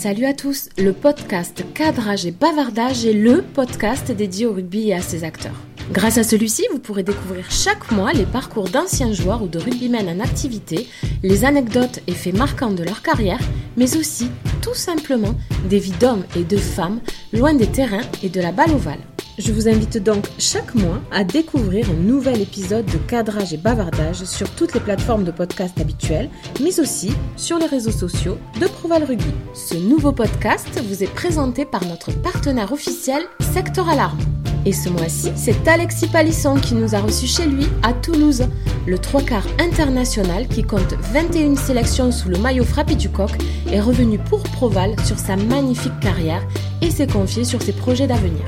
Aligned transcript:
Salut 0.00 0.24
à 0.24 0.32
tous, 0.32 0.70
le 0.78 0.94
podcast 0.94 1.62
Cadrage 1.74 2.24
et 2.24 2.30
Bavardage 2.30 3.04
est 3.04 3.12
le 3.12 3.42
podcast 3.42 4.10
dédié 4.10 4.46
au 4.46 4.54
rugby 4.54 4.88
et 4.88 4.94
à 4.94 5.02
ses 5.02 5.24
acteurs. 5.24 5.52
Grâce 5.92 6.16
à 6.16 6.22
celui-ci, 6.22 6.64
vous 6.72 6.78
pourrez 6.78 7.02
découvrir 7.02 7.50
chaque 7.50 7.90
mois 7.92 8.14
les 8.14 8.24
parcours 8.24 8.70
d'anciens 8.70 9.12
joueurs 9.12 9.42
ou 9.42 9.46
de 9.46 9.58
rugbymen 9.58 10.08
en 10.08 10.20
activité, 10.20 10.88
les 11.22 11.44
anecdotes 11.44 12.00
et 12.06 12.14
faits 12.14 12.34
marquants 12.34 12.70
de 12.70 12.82
leur 12.82 13.02
carrière, 13.02 13.40
mais 13.76 13.94
aussi, 13.94 14.30
tout 14.62 14.72
simplement, 14.72 15.34
des 15.68 15.78
vies 15.78 15.92
d'hommes 16.00 16.24
et 16.34 16.44
de 16.44 16.56
femmes 16.56 17.00
loin 17.34 17.52
des 17.52 17.66
terrains 17.66 18.00
et 18.22 18.30
de 18.30 18.40
la 18.40 18.52
balle 18.52 18.70
ovale. 18.70 19.00
Je 19.38 19.52
vous 19.52 19.68
invite 19.68 19.98
donc 20.02 20.26
chaque 20.38 20.74
mois 20.74 21.00
à 21.10 21.24
découvrir 21.24 21.88
un 21.90 21.94
nouvel 21.94 22.40
épisode 22.40 22.84
de 22.86 22.98
cadrage 22.98 23.54
et 23.54 23.56
bavardage 23.56 24.24
sur 24.24 24.50
toutes 24.50 24.74
les 24.74 24.80
plateformes 24.80 25.24
de 25.24 25.30
podcast 25.30 25.80
habituelles, 25.80 26.28
mais 26.60 26.78
aussi 26.80 27.12
sur 27.36 27.58
les 27.58 27.66
réseaux 27.66 27.90
sociaux 27.90 28.38
de 28.60 28.66
Proval 28.66 29.04
Rugby. 29.04 29.32
Ce 29.54 29.76
nouveau 29.76 30.12
podcast 30.12 30.68
vous 30.86 31.02
est 31.02 31.14
présenté 31.14 31.64
par 31.64 31.84
notre 31.86 32.12
partenaire 32.12 32.72
officiel 32.72 33.22
Sector 33.54 33.88
Alarme. 33.88 34.18
Et 34.66 34.74
ce 34.74 34.90
mois-ci, 34.90 35.32
c'est 35.36 35.66
Alexis 35.66 36.08
Palisson 36.08 36.56
qui 36.56 36.74
nous 36.74 36.94
a 36.94 37.00
reçus 37.00 37.26
chez 37.26 37.46
lui 37.46 37.66
à 37.82 37.94
Toulouse, 37.94 38.44
le 38.86 38.98
trois 38.98 39.22
quarts 39.22 39.46
international 39.58 40.48
qui 40.48 40.64
compte 40.64 40.94
21 41.12 41.56
sélections 41.56 42.12
sous 42.12 42.28
le 42.28 42.36
maillot 42.38 42.64
frappé 42.64 42.94
du 42.94 43.08
coq 43.08 43.30
est 43.72 43.80
revenu 43.80 44.18
pour 44.18 44.42
Proval 44.42 44.96
sur 45.06 45.18
sa 45.18 45.36
magnifique 45.36 45.98
carrière 46.00 46.46
et 46.82 46.90
s'est 46.90 47.06
confié 47.06 47.44
sur 47.44 47.62
ses 47.62 47.72
projets 47.72 48.06
d'avenir. 48.06 48.44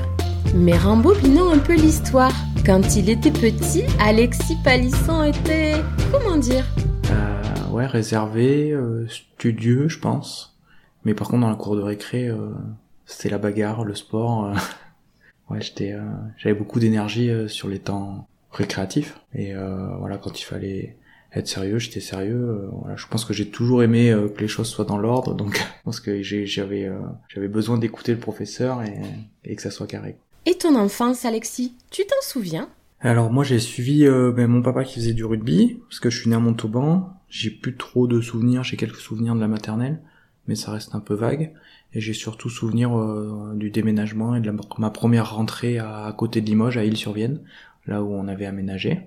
Mais 0.55 0.77
rembobinons 0.77 1.51
un 1.51 1.59
peu 1.59 1.73
l'histoire. 1.75 2.31
Quand 2.65 2.95
il 2.95 3.09
était 3.09 3.31
petit, 3.31 3.83
Alexis 3.99 4.57
Palisson 4.63 5.23
était... 5.23 5.75
comment 6.11 6.37
dire? 6.37 6.65
Euh, 7.11 7.41
Ouais, 7.71 7.85
réservé, 7.87 8.71
euh, 8.71 9.07
studieux, 9.07 9.87
je 9.89 9.99
pense. 9.99 10.57
Mais 11.05 11.13
par 11.15 11.27
contre, 11.27 11.41
dans 11.41 11.49
la 11.49 11.55
cour 11.55 11.75
de 11.75 11.81
récré, 11.81 12.27
euh, 12.27 12.49
c'était 13.05 13.29
la 13.29 13.39
bagarre, 13.39 13.83
le 13.83 13.95
sport. 13.95 14.45
euh. 14.45 14.53
ouais, 15.49 15.59
j'étais, 15.61 15.91
euh, 15.93 16.01
j'avais 16.37 16.55
beaucoup 16.55 16.79
d'énergie 16.79 17.29
euh, 17.29 17.47
sur 17.47 17.67
les 17.67 17.79
temps 17.79 18.27
récréatifs. 18.51 19.19
Et 19.33 19.53
voilà, 19.99 20.17
quand 20.17 20.39
il 20.39 20.43
fallait 20.43 20.95
être 21.33 21.47
sérieux, 21.47 21.79
j'étais 21.79 21.99
sérieux. 21.99 22.69
voilà, 22.73 22.95
je 22.95 23.07
pense 23.07 23.25
que 23.25 23.33
j'ai 23.33 23.47
toujours 23.49 23.81
aimé 23.81 24.11
euh, 24.11 24.27
que 24.29 24.39
les 24.41 24.47
choses 24.47 24.67
soient 24.67 24.85
dans 24.85 24.99
l'ordre, 24.99 25.33
donc 25.33 25.55
je 25.77 25.83
pense 25.83 25.99
que 25.99 26.21
j'avais, 26.21 26.85
euh, 26.85 26.99
j'avais 27.27 27.47
besoin 27.47 27.79
d'écouter 27.79 28.11
le 28.13 28.19
professeur 28.19 28.83
et, 28.83 29.01
et 29.43 29.55
que 29.55 29.61
ça 29.63 29.71
soit 29.71 29.87
carré. 29.87 30.15
Et 30.45 30.55
ton 30.55 30.75
enfance, 30.75 31.23
Alexis 31.23 31.73
Tu 31.89 32.01
t'en 32.01 32.21
souviens? 32.21 32.67
Alors 32.99 33.31
moi 33.31 33.45
j'ai 33.45 33.59
suivi 33.59 34.05
euh, 34.05 34.31
ben, 34.31 34.47
mon 34.47 34.61
papa 34.61 34.83
qui 34.83 34.95
faisait 34.95 35.13
du 35.13 35.23
rugby, 35.23 35.79
parce 35.87 36.01
que 36.01 36.09
je 36.09 36.19
suis 36.19 36.29
né 36.29 36.35
à 36.35 36.39
Montauban, 36.39 37.13
j'ai 37.29 37.49
plus 37.49 37.77
trop 37.77 38.07
de 38.07 38.19
souvenirs, 38.19 38.63
j'ai 38.63 38.75
quelques 38.75 38.97
souvenirs 38.97 39.35
de 39.35 39.39
la 39.39 39.47
maternelle, 39.47 40.01
mais 40.47 40.55
ça 40.55 40.71
reste 40.71 40.95
un 40.95 40.99
peu 40.99 41.13
vague, 41.13 41.53
et 41.93 42.01
j'ai 42.01 42.13
surtout 42.13 42.49
souvenir 42.49 42.97
euh, 42.97 43.53
du 43.55 43.71
déménagement 43.71 44.35
et 44.35 44.41
de 44.41 44.51
ma 44.77 44.89
première 44.89 45.35
rentrée 45.35 45.79
à, 45.79 46.13
côté 46.17 46.41
de 46.41 46.45
Limoges, 46.45 46.77
à 46.77 46.83
Île-sur-Vienne, 46.83 47.39
là 47.85 48.03
où 48.03 48.13
on 48.13 48.27
avait 48.27 48.45
aménagé, 48.45 49.01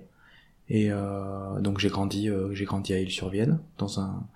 et 0.69 0.91
euh, 0.91 1.59
donc 1.59 1.79
j'ai 1.79 1.89
grandi, 1.89 2.29
j'ai 2.51 2.65
grandi 2.65 2.93
à 2.93 2.99
Île-sur-Vienne, 2.99 3.59
dans 3.77 3.99
un, 3.99 4.27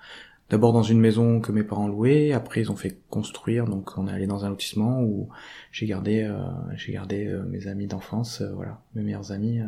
d'abord 0.52 0.74
dans 0.74 0.84
une 0.84 1.00
maison 1.00 1.40
que 1.40 1.52
mes 1.52 1.64
parents 1.64 1.88
louaient, 1.88 2.34
après 2.34 2.62
ils 2.62 2.72
ont 2.72 2.76
fait 2.76 3.00
construire, 3.10 3.66
donc 3.66 3.98
on 3.98 4.08
est 4.08 4.12
allé 4.12 4.28
dans 4.28 4.44
un 4.46 4.50
lotissement 4.50 5.02
où 5.02 5.30
j'ai 5.72 5.88
gardé, 5.88 6.24
euh, 6.24 6.38
j'ai 6.76 6.92
gardé 6.92 7.26
euh, 7.26 7.44
mes 7.50 7.68
amis 7.68 7.88
d'enfance, 7.88 8.42
euh, 8.42 8.52
voilà, 8.54 8.82
mes 8.94 9.02
meilleurs 9.02 9.32
amis 9.32 9.62
euh, 9.62 9.68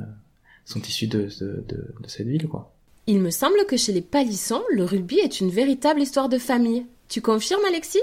sont 0.66 0.82
issus 0.82 1.08
de, 1.08 1.30
de, 1.40 1.64
de, 1.68 1.96
de 2.00 2.08
cette 2.08 2.28
ville, 2.28 2.48
quoi. 2.50 2.70
Il 3.08 3.20
me 3.20 3.32
semble 3.32 3.66
que 3.68 3.78
chez 3.78 3.94
les 3.94 4.02
Palissons, 4.02 4.62
le 4.72 4.84
rugby 4.84 5.20
est 5.20 5.42
une 5.42 5.50
véritable 5.50 6.02
histoire 6.02 6.30
de 6.30 6.38
famille. 6.38 6.86
Tu 7.10 7.20
confirmes, 7.22 7.66
Alexis? 7.68 8.00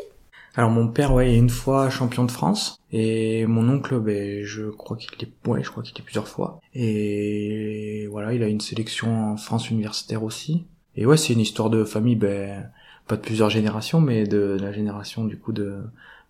Alors 0.55 0.70
mon 0.70 0.89
père, 0.89 1.15
ouais, 1.15 1.33
est 1.33 1.39
une 1.39 1.48
fois 1.48 1.91
champion 1.91 2.25
de 2.25 2.31
France, 2.31 2.78
et 2.92 3.47
mon 3.47 3.69
oncle, 3.69 4.00
ben, 4.00 4.42
je 4.42 4.65
crois 4.65 4.97
qu'il 4.97 5.22
est, 5.22 5.48
ouais, 5.48 5.62
je 5.62 5.70
crois 5.70 5.83
qu'il 5.83 5.97
est 5.98 6.03
plusieurs 6.03 6.28
fois, 6.28 6.61
et 6.75 8.09
voilà, 8.10 8.33
il 8.33 8.43
a 8.43 8.49
une 8.49 8.60
sélection 8.60 9.33
en 9.33 9.37
France 9.37 9.71
universitaire 9.71 10.25
aussi, 10.25 10.65
et 10.97 11.06
ouais, 11.06 11.16
c'est 11.16 11.34
une 11.34 11.41
histoire 11.41 11.71
de 11.71 11.84
famille, 11.84 12.16
ben, 12.16 12.69
pas 13.10 13.16
de 13.16 13.22
plusieurs 13.22 13.50
générations, 13.50 14.00
mais 14.00 14.25
de 14.25 14.56
la 14.60 14.72
génération 14.72 15.25
du 15.25 15.37
coup 15.38 15.53
de 15.53 15.78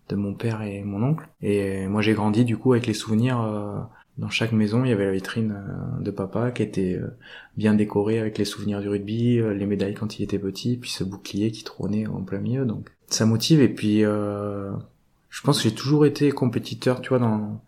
de 0.09 0.17
mon 0.17 0.35
père 0.35 0.63
et 0.63 0.83
mon 0.83 1.03
oncle. 1.05 1.29
Et 1.41 1.87
moi 1.87 2.03
j'ai 2.03 2.15
grandi 2.15 2.45
du 2.45 2.57
coup 2.57 2.73
avec 2.73 2.87
les 2.87 2.95
souvenirs 2.95 3.41
euh, 3.41 3.79
dans 4.21 4.29
chaque 4.29 4.53
maison, 4.53 4.85
il 4.85 4.91
y 4.91 4.93
avait 4.93 5.07
la 5.07 5.13
vitrine 5.13 5.57
euh, 5.57 6.03
de 6.03 6.11
papa 6.11 6.51
qui 6.51 6.63
était 6.63 6.95
euh, 6.95 7.17
bien 7.57 7.73
décorée 7.73 8.19
avec 8.19 8.37
les 8.37 8.45
souvenirs 8.45 8.81
du 8.83 8.89
rugby, 8.89 9.39
euh, 9.39 9.55
les 9.55 9.65
médailles 9.65 9.95
quand 9.95 10.19
il 10.19 10.23
était 10.23 10.39
petit, 10.39 10.77
puis 10.77 10.91
ce 10.91 11.05
bouclier 11.05 11.51
qui 11.51 11.65
trônait 11.65 12.07
en 12.07 12.23
plein 12.23 12.39
milieu. 12.39 12.67
Donc 12.67 12.91
ça 13.07 13.25
motive 13.25 13.63
et 13.63 13.69
puis 13.69 14.01
je 14.03 15.43
pense 15.43 15.59
que 15.59 15.69
j'ai 15.69 15.75
toujours 15.75 16.05
été 16.05 16.31
compétiteur, 16.33 17.01
tu 17.01 17.09
vois, 17.11 17.19
dans 17.19 17.63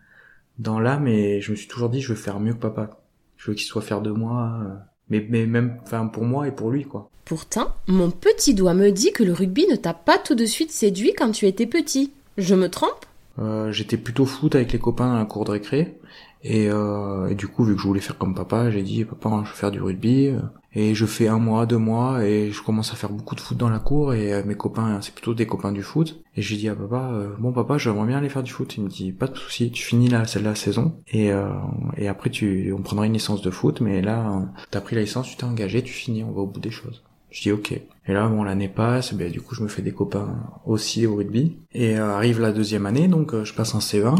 dans 0.59 0.79
l'âme 0.79 1.09
et 1.09 1.41
je 1.41 1.51
me 1.53 1.57
suis 1.57 1.69
toujours 1.69 1.89
dit 1.89 2.03
je 2.03 2.11
veux 2.11 2.19
faire 2.19 2.39
mieux 2.39 2.53
que 2.53 2.59
papa. 2.59 3.01
Je 3.39 3.51
veux 3.51 3.55
qu'il 3.55 3.67
soit 3.67 3.83
fier 3.83 4.03
de 4.03 4.11
moi, 4.11 4.61
mais 5.09 5.27
mais 5.31 5.47
même 5.47 5.79
enfin 5.83 6.07
pour 6.07 6.25
moi 6.25 6.47
et 6.47 6.53
pour 6.53 6.71
lui 6.71 6.85
quoi. 6.85 7.11
Pourtant, 7.33 7.69
mon 7.87 8.11
petit 8.11 8.53
doigt 8.53 8.75
me 8.75 8.91
dit 8.91 9.11
que 9.11 9.23
le 9.23 9.33
rugby 9.33 9.67
ne 9.67 9.75
t'a 9.75 9.95
pas 9.95 10.19
tout 10.19 10.35
de 10.35 10.45
suite 10.45 10.71
séduit 10.71 11.15
quand 11.17 11.31
tu 11.31 11.47
étais 11.47 11.65
petit. 11.65 12.13
Je 12.37 12.55
me 12.55 12.69
trompe? 12.69 13.07
Euh, 13.39 13.73
j'étais 13.73 13.97
plutôt 13.97 14.27
foot 14.27 14.55
avec 14.55 14.71
les 14.71 14.79
copains 14.79 15.07
dans 15.07 15.19
la 15.19 15.25
cour 15.25 15.47
de 15.47 15.53
récré. 15.53 15.99
Et, 16.43 16.69
euh, 16.69 17.33
du 17.33 17.49
coup, 17.49 17.65
vu 17.65 17.75
que 17.75 17.81
je 17.81 17.87
voulais 17.87 18.01
faire 18.01 18.19
comme 18.19 18.35
papa, 18.35 18.71
j'ai 18.71 18.83
dit, 18.83 19.07
papa, 19.07 19.45
je 19.47 19.49
veux 19.49 19.57
faire 19.57 19.71
du 19.71 19.81
rugby. 19.81 20.35
Et 20.75 20.95
je 20.95 21.07
fais 21.07 21.29
un 21.29 21.39
mois, 21.39 21.65
deux 21.65 21.79
mois, 21.79 22.23
et 22.23 22.51
je 22.51 22.63
commence 22.63 22.93
à 22.93 22.97
faire 22.97 23.09
beaucoup 23.09 23.35
de 23.35 23.41
foot 23.41 23.57
dans 23.57 23.71
la 23.71 23.79
cour. 23.79 24.13
Et 24.13 24.35
euh, 24.35 24.43
mes 24.45 24.55
copains, 24.55 25.01
c'est 25.01 25.15
plutôt 25.15 25.33
des 25.33 25.47
copains 25.47 25.73
du 25.73 25.83
foot. 25.83 26.23
Et 26.37 26.43
j'ai 26.43 26.57
dit 26.57 26.69
à 26.69 26.75
papa, 26.75 27.13
euh, 27.13 27.35
bon 27.39 27.53
papa, 27.53 27.79
j'aimerais 27.79 28.09
bien 28.09 28.19
aller 28.19 28.29
faire 28.29 28.43
du 28.43 28.53
foot. 28.53 28.75
Il 28.77 28.85
me 28.85 28.89
dit, 28.91 29.13
pas 29.13 29.27
de 29.27 29.37
souci, 29.39 29.71
tu 29.71 29.83
finis 29.83 30.09
la, 30.09 30.27
celle 30.27 30.43
la 30.43 30.55
saison. 30.55 30.99
Et, 31.09 31.33
euh, 31.33 31.49
et 31.97 32.09
après, 32.09 32.29
tu, 32.29 32.75
on 32.77 32.83
prendra 32.83 33.07
une 33.07 33.15
licence 33.15 33.41
de 33.41 33.51
foot. 33.51 33.81
Mais 33.81 34.03
là, 34.03 34.29
euh, 34.29 34.45
t'as 34.71 34.83
pris 34.83 34.97
la 34.97 35.03
licence, 35.03 35.31
tu 35.31 35.37
t'es 35.37 35.45
engagé, 35.45 35.83
tu 35.83 35.95
finis, 35.95 36.25
on 36.25 36.33
va 36.33 36.43
au 36.43 36.47
bout 36.47 36.61
des 36.61 36.71
choses. 36.71 37.03
Je 37.33 37.43
dis 37.43 37.51
ok. 37.51 37.73
Et 37.73 38.13
là, 38.13 38.29
bon, 38.29 38.45
l'année 38.45 38.69
passe, 38.69 39.15
ben, 39.15 39.31
du 39.31 39.41
coup, 39.41 39.55
je 39.55 39.63
me 39.63 39.69
fais 39.69 39.83
des 39.83 39.93
copains 39.93 40.37
aussi 40.67 41.07
au 41.07 41.17
rugby. 41.17 41.57
Et 41.73 41.99
euh, 41.99 42.15
arrive 42.15 42.41
la 42.41 42.53
deuxième 42.53 42.87
année, 42.87 43.09
donc 43.09 43.33
euh, 43.35 43.45
je 43.45 43.55
passe 43.55 43.75
en 43.75 43.79
C1. 43.79 44.17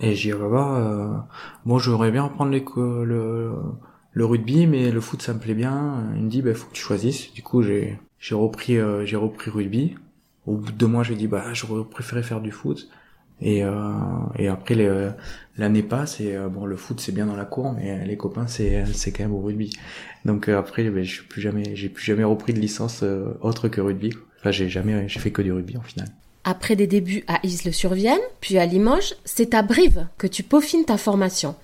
Et 0.00 0.14
j'y 0.14 0.30
vais 0.30 0.38
là 0.38 0.76
euh, 0.78 1.16
bon, 1.66 1.78
j'aimerais 1.78 2.10
bien 2.10 2.24
reprendre 2.24 2.52
les, 2.52 2.64
le, 3.04 3.52
le 4.12 4.24
rugby, 4.24 4.66
mais 4.66 4.90
le 4.90 5.00
foot, 5.00 5.22
ça 5.22 5.34
me 5.34 5.40
plaît 5.40 5.54
bien. 5.54 6.04
Il 6.16 6.24
me 6.24 6.30
dit, 6.30 6.40
ben, 6.40 6.54
faut 6.54 6.68
que 6.68 6.74
tu 6.74 6.82
choisisses. 6.82 7.32
Du 7.32 7.42
coup, 7.42 7.62
j'ai, 7.62 7.98
j'ai 8.18 8.34
repris, 8.36 8.78
euh, 8.78 9.04
j'ai 9.04 9.16
repris 9.16 9.50
rugby. 9.50 9.96
Au 10.46 10.56
bout 10.56 10.70
de 10.70 10.76
deux 10.76 10.86
mois, 10.86 11.02
je 11.02 11.10
lui 11.10 11.16
dis, 11.16 11.28
bah, 11.28 11.52
j'aurais 11.52 11.84
préféré 11.84 12.22
faire 12.22 12.40
du 12.40 12.52
foot. 12.52 12.88
Et, 13.42 13.64
euh, 13.64 13.72
et 14.38 14.48
après, 14.48 14.74
les, 14.74 15.10
l'année 15.58 15.82
passe 15.82 16.20
et 16.20 16.34
euh, 16.36 16.48
bon, 16.48 16.64
le 16.64 16.76
foot, 16.76 17.00
c'est 17.00 17.12
bien 17.12 17.26
dans 17.26 17.36
la 17.36 17.44
cour, 17.44 17.72
mais 17.72 18.04
les 18.04 18.16
copains, 18.16 18.46
c'est, 18.46 18.84
c'est 18.92 19.12
quand 19.12 19.24
même 19.24 19.34
au 19.34 19.40
rugby. 19.40 19.70
Donc 20.24 20.48
euh, 20.48 20.58
après, 20.58 20.88
ben, 20.90 21.02
je 21.02 21.12
suis 21.12 21.26
plus 21.26 21.40
jamais, 21.40 21.74
j'ai 21.74 21.88
plus 21.88 22.04
jamais 22.04 22.24
repris 22.24 22.52
de 22.52 22.60
licence 22.60 23.02
euh, 23.02 23.34
autre 23.40 23.68
que 23.68 23.80
rugby. 23.80 24.12
Enfin, 24.40 24.50
j'ai 24.50 24.68
jamais, 24.68 25.08
j'ai 25.08 25.20
fait 25.20 25.30
que 25.30 25.42
du 25.42 25.52
rugby 25.52 25.76
en 25.76 25.82
final. 25.82 26.08
Après 26.44 26.74
des 26.74 26.88
débuts 26.88 27.22
à 27.28 27.38
Isle-sur-Vienne, 27.44 28.18
puis 28.40 28.58
à 28.58 28.66
Limoges, 28.66 29.14
c'est 29.24 29.54
à 29.54 29.62
Brive 29.62 30.08
que 30.18 30.26
tu 30.26 30.42
peaufines 30.42 30.84
ta 30.84 30.96
formation. 30.96 31.54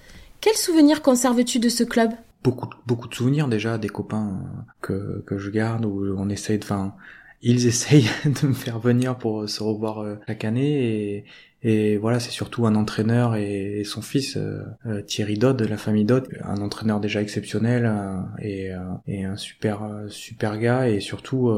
Quels 0.40 0.54
souvenirs 0.54 1.02
conserves-tu 1.02 1.58
de 1.58 1.68
ce 1.68 1.82
club? 1.82 2.12
Beaucoup, 2.44 2.68
beaucoup 2.86 3.08
de 3.08 3.14
souvenirs 3.14 3.48
déjà, 3.48 3.78
des 3.78 3.88
copains 3.88 4.28
euh, 4.28 4.60
que 4.80 5.24
que 5.26 5.38
je 5.38 5.50
garde 5.50 5.84
où 5.84 6.14
on 6.16 6.28
essaye 6.28 6.58
de, 6.58 6.64
enfin, 6.64 6.94
ils 7.42 7.66
essayent 7.66 8.08
de 8.24 8.46
me 8.46 8.54
faire 8.54 8.78
venir 8.78 9.18
pour 9.18 9.48
se 9.48 9.62
revoir 9.62 9.98
euh, 9.98 10.16
chaque 10.28 10.44
année 10.44 10.84
et 10.84 11.24
et 11.62 11.96
voilà, 11.96 12.20
c'est 12.20 12.30
surtout 12.30 12.66
un 12.66 12.76
entraîneur 12.76 13.34
et, 13.34 13.82
son 13.84 14.00
fils 14.00 14.36
euh, 14.36 14.62
euh, 14.86 15.02
Thierry 15.02 15.38
Dodd 15.38 15.60
la 15.60 15.76
famille 15.76 16.04
Dodd, 16.04 16.28
un 16.44 16.60
entraîneur 16.60 17.00
déjà 17.00 17.20
exceptionnel 17.20 17.84
euh, 17.86 18.20
et, 18.40 18.72
euh, 18.72 18.78
et 19.06 19.24
un 19.24 19.36
super 19.36 19.80
super 20.08 20.58
gars 20.58 20.88
et 20.88 21.00
surtout 21.00 21.50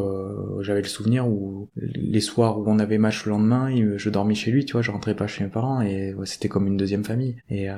j'avais 0.61 0.83
le 0.83 0.88
souvenir 0.88 1.28
où 1.28 1.69
les 1.77 2.21
soirs 2.21 2.59
où 2.59 2.65
on 2.66 2.78
avait 2.78 2.99
match 2.99 3.25
le 3.27 3.31
lendemain, 3.31 3.71
je 3.97 4.11
dormais 4.11 4.35
chez 4.35 4.50
lui, 4.50 4.64
tu 4.64 4.73
vois, 4.73 4.82
je 4.82 4.91
rentrais 4.91 5.14
pas 5.14 5.26
chez 5.26 5.44
mes 5.44 5.50
parents 5.50 5.82
et 5.82 6.14
c'était 6.25 6.49
comme 6.49 6.67
une 6.67 6.76
deuxième 6.76 7.05
famille 7.05 7.37
et, 7.50 7.69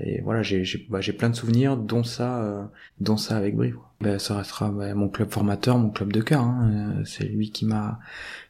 et 0.00 0.20
voilà, 0.22 0.42
j'ai 0.42 0.64
j'ai 0.64 0.86
bah, 0.88 1.00
plein 1.16 1.30
de 1.30 1.36
souvenirs 1.36 1.76
dont 1.76 2.04
ça 2.04 2.70
dont 3.00 3.16
ça 3.16 3.36
avec 3.36 3.56
quoi. 3.56 3.92
Ben, 4.02 4.18
ça 4.18 4.36
restera 4.36 4.68
ben, 4.70 4.94
mon 4.94 5.08
club 5.08 5.30
formateur, 5.30 5.78
mon 5.78 5.88
club 5.88 6.12
de 6.12 6.20
cœur. 6.20 6.42
Hein. 6.42 7.02
C'est 7.06 7.24
lui 7.24 7.50
qui 7.50 7.64
m'a 7.64 7.98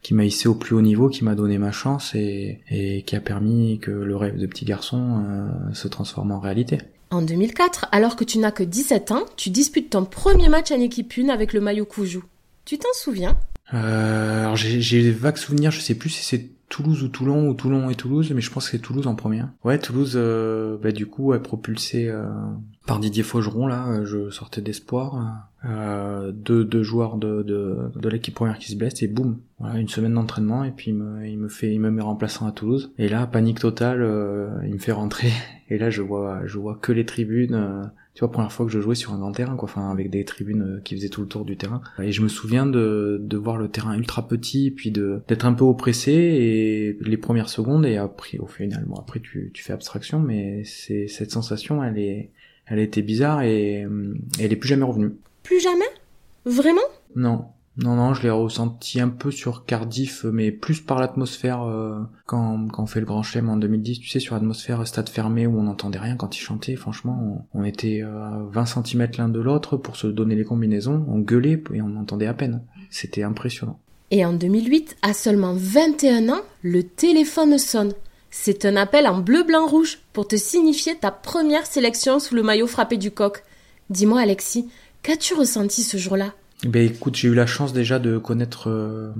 qui 0.02 0.12
m'a 0.12 0.24
hissé 0.24 0.48
au 0.48 0.56
plus 0.56 0.74
haut 0.74 0.82
niveau, 0.82 1.08
qui 1.08 1.22
m'a 1.22 1.36
donné 1.36 1.56
ma 1.58 1.70
chance 1.70 2.14
et, 2.16 2.62
et 2.68 3.02
qui 3.06 3.16
a 3.16 3.20
permis 3.20 3.78
que 3.78 3.90
le 3.90 4.16
rêve 4.16 4.38
de 4.38 4.46
petit 4.46 4.64
garçon 4.64 5.24
euh, 5.24 5.74
se 5.74 5.88
transforme 5.88 6.32
en 6.32 6.40
réalité. 6.40 6.78
En 7.10 7.22
2004, 7.22 7.86
alors 7.92 8.16
que 8.16 8.24
tu 8.24 8.38
n'as 8.38 8.50
que 8.50 8.64
17 8.64 9.12
ans, 9.12 9.24
tu 9.36 9.50
disputes 9.50 9.90
ton 9.90 10.04
premier 10.04 10.48
match 10.48 10.72
en 10.72 10.80
équipe 10.80 11.14
1 11.16 11.28
avec 11.28 11.52
le 11.52 11.60
maillot 11.60 11.86
Coujou. 11.86 12.24
Tu 12.64 12.78
t'en 12.78 12.92
souviens? 12.94 13.38
Euh, 13.74 14.42
alors 14.42 14.56
j'ai 14.56 15.02
des 15.02 15.12
vagues 15.12 15.36
souvenirs, 15.36 15.70
je 15.70 15.80
sais 15.80 15.94
plus 15.94 16.10
si 16.10 16.24
c'est 16.24 16.48
Toulouse 16.68 17.02
ou 17.04 17.08
Toulon 17.08 17.48
ou 17.48 17.54
Toulon 17.54 17.88
et 17.90 17.94
Toulouse, 17.94 18.32
mais 18.34 18.40
je 18.40 18.50
pense 18.50 18.64
que 18.66 18.72
c'est 18.72 18.82
Toulouse 18.82 19.06
en 19.06 19.14
première. 19.14 19.48
Ouais, 19.64 19.78
Toulouse, 19.78 20.14
euh, 20.16 20.76
bah, 20.82 20.90
du 20.92 21.06
coup, 21.06 21.32
est 21.32 21.38
propulsé 21.40 22.08
euh, 22.08 22.24
par 22.86 22.98
Didier 22.98 23.22
Faugeron 23.22 23.66
là. 23.68 23.86
euh, 23.88 24.04
Je 24.04 24.30
sortais 24.30 24.60
d'espoir, 24.60 25.48
euh, 25.64 26.32
deux, 26.32 26.64
deux 26.64 26.82
joueurs 26.82 27.16
de, 27.18 27.42
de, 27.42 27.76
de 27.94 28.08
l'équipe 28.08 28.34
première 28.34 28.58
qui 28.58 28.70
se 28.72 28.76
blessent 28.76 29.02
et 29.02 29.08
boum, 29.08 29.38
voilà, 29.60 29.78
une 29.78 29.88
semaine 29.88 30.14
d'entraînement 30.14 30.64
et 30.64 30.70
puis 30.72 30.90
il 30.90 30.94
me, 30.96 31.26
il 31.26 31.38
me 31.38 31.48
fait, 31.48 31.72
il 31.72 31.80
me 31.80 31.90
met 31.90 32.02
remplaçant 32.02 32.46
à 32.46 32.52
Toulouse. 32.52 32.92
Et 32.98 33.08
là, 33.08 33.26
panique 33.26 33.60
totale, 33.60 34.02
euh, 34.02 34.48
il 34.66 34.74
me 34.74 34.78
fait 34.78 34.92
rentrer 34.92 35.30
et 35.70 35.78
là 35.78 35.90
je 35.90 36.02
vois, 36.02 36.40
je 36.46 36.58
vois 36.58 36.76
que 36.80 36.90
les 36.92 37.06
tribunes. 37.06 37.90
Tu 38.16 38.20
vois, 38.20 38.32
première 38.32 38.50
fois 38.50 38.64
que 38.64 38.72
je 38.72 38.80
jouais 38.80 38.94
sur 38.94 39.12
un 39.12 39.18
grand 39.18 39.30
terrain, 39.30 39.56
quoi, 39.56 39.68
enfin 39.68 39.90
avec 39.90 40.08
des 40.08 40.24
tribunes 40.24 40.62
euh, 40.62 40.80
qui 40.82 40.96
faisaient 40.96 41.10
tout 41.10 41.20
le 41.20 41.28
tour 41.28 41.44
du 41.44 41.58
terrain. 41.58 41.82
Et 42.02 42.12
je 42.12 42.22
me 42.22 42.28
souviens 42.28 42.64
de, 42.64 43.18
de 43.20 43.36
voir 43.36 43.58
le 43.58 43.68
terrain 43.68 43.94
ultra 43.94 44.26
petit, 44.26 44.70
puis 44.70 44.90
de 44.90 45.20
d'être 45.28 45.44
un 45.44 45.52
peu 45.52 45.64
oppressé 45.64 46.12
et 46.12 46.96
les 47.02 47.16
premières 47.18 47.50
secondes 47.50 47.84
et 47.84 47.98
après, 47.98 48.38
au 48.38 48.46
final, 48.46 48.84
bon 48.86 48.96
après 48.96 49.20
tu, 49.20 49.50
tu 49.52 49.62
fais 49.62 49.74
abstraction, 49.74 50.18
mais 50.18 50.64
c'est 50.64 51.08
cette 51.08 51.30
sensation, 51.30 51.84
elle 51.84 51.98
est, 51.98 52.30
elle 52.64 52.78
été 52.78 53.02
bizarre 53.02 53.42
et, 53.42 53.84
hum, 53.84 54.16
elle 54.40 54.50
est 54.50 54.56
plus 54.56 54.68
jamais 54.70 54.84
revenue. 54.84 55.12
Plus 55.42 55.60
jamais? 55.60 55.84
Vraiment? 56.46 56.80
Non. 57.16 57.44
Non, 57.78 57.94
non, 57.94 58.14
je 58.14 58.22
l'ai 58.22 58.30
ressenti 58.30 59.00
un 59.00 59.10
peu 59.10 59.30
sur 59.30 59.66
Cardiff, 59.66 60.24
mais 60.24 60.50
plus 60.50 60.80
par 60.80 60.98
l'atmosphère 60.98 61.62
euh, 61.62 62.00
quand, 62.24 62.68
quand 62.68 62.84
on 62.84 62.86
fait 62.86 63.00
le 63.00 63.06
Grand 63.06 63.22
Chelem 63.22 63.50
en 63.50 63.58
2010, 63.58 64.00
tu 64.00 64.08
sais, 64.08 64.18
sur 64.18 64.34
l'atmosphère 64.34 64.86
stade 64.86 65.10
fermé 65.10 65.46
où 65.46 65.58
on 65.58 65.64
n'entendait 65.64 65.98
rien 65.98 66.16
quand 66.16 66.34
ils 66.36 66.40
chantaient. 66.40 66.76
Franchement, 66.76 67.44
on, 67.52 67.60
on 67.60 67.64
était 67.64 68.02
euh, 68.02 68.22
à 68.22 68.42
20 68.50 68.66
cm 68.66 69.08
l'un 69.18 69.28
de 69.28 69.40
l'autre 69.40 69.76
pour 69.76 69.96
se 69.96 70.06
donner 70.06 70.34
les 70.34 70.44
combinaisons, 70.44 71.04
on 71.08 71.18
gueulait 71.18 71.62
et 71.74 71.82
on 71.82 71.96
entendait 71.96 72.26
à 72.26 72.34
peine. 72.34 72.62
C'était 72.90 73.22
impressionnant. 73.22 73.78
Et 74.10 74.24
en 74.24 74.32
2008, 74.32 74.96
à 75.02 75.12
seulement 75.12 75.52
21 75.54 76.30
ans, 76.30 76.42
le 76.62 76.82
téléphone 76.82 77.58
sonne. 77.58 77.92
C'est 78.30 78.64
un 78.64 78.76
appel 78.76 79.06
en 79.06 79.20
bleu, 79.20 79.42
blanc, 79.42 79.66
rouge 79.66 79.98
pour 80.12 80.28
te 80.28 80.36
signifier 80.36 80.94
ta 80.94 81.10
première 81.10 81.66
sélection 81.66 82.20
sous 82.20 82.34
le 82.34 82.42
maillot 82.42 82.66
frappé 82.66 82.96
du 82.96 83.10
coq. 83.10 83.42
Dis-moi, 83.90 84.20
Alexis, 84.20 84.68
qu'as-tu 85.02 85.34
ressenti 85.34 85.82
ce 85.82 85.96
jour-là? 85.96 86.32
Ben 86.64 86.86
écoute, 86.86 87.16
j'ai 87.16 87.28
eu 87.28 87.34
la 87.34 87.44
chance 87.44 87.74
déjà 87.74 87.98
de 87.98 88.16
connaître 88.16 88.70
euh, 88.70 89.12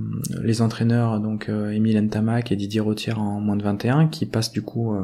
les 0.42 0.62
entraîneurs, 0.62 1.20
donc 1.20 1.50
euh, 1.50 1.70
Émile 1.70 2.00
Ntamak 2.00 2.50
et 2.50 2.56
Didier 2.56 2.80
Rotière 2.80 3.20
en 3.20 3.40
moins 3.40 3.56
de 3.56 3.62
21, 3.62 4.08
qui 4.08 4.24
passent 4.24 4.52
du 4.52 4.62
coup 4.62 4.94
euh, 4.94 5.02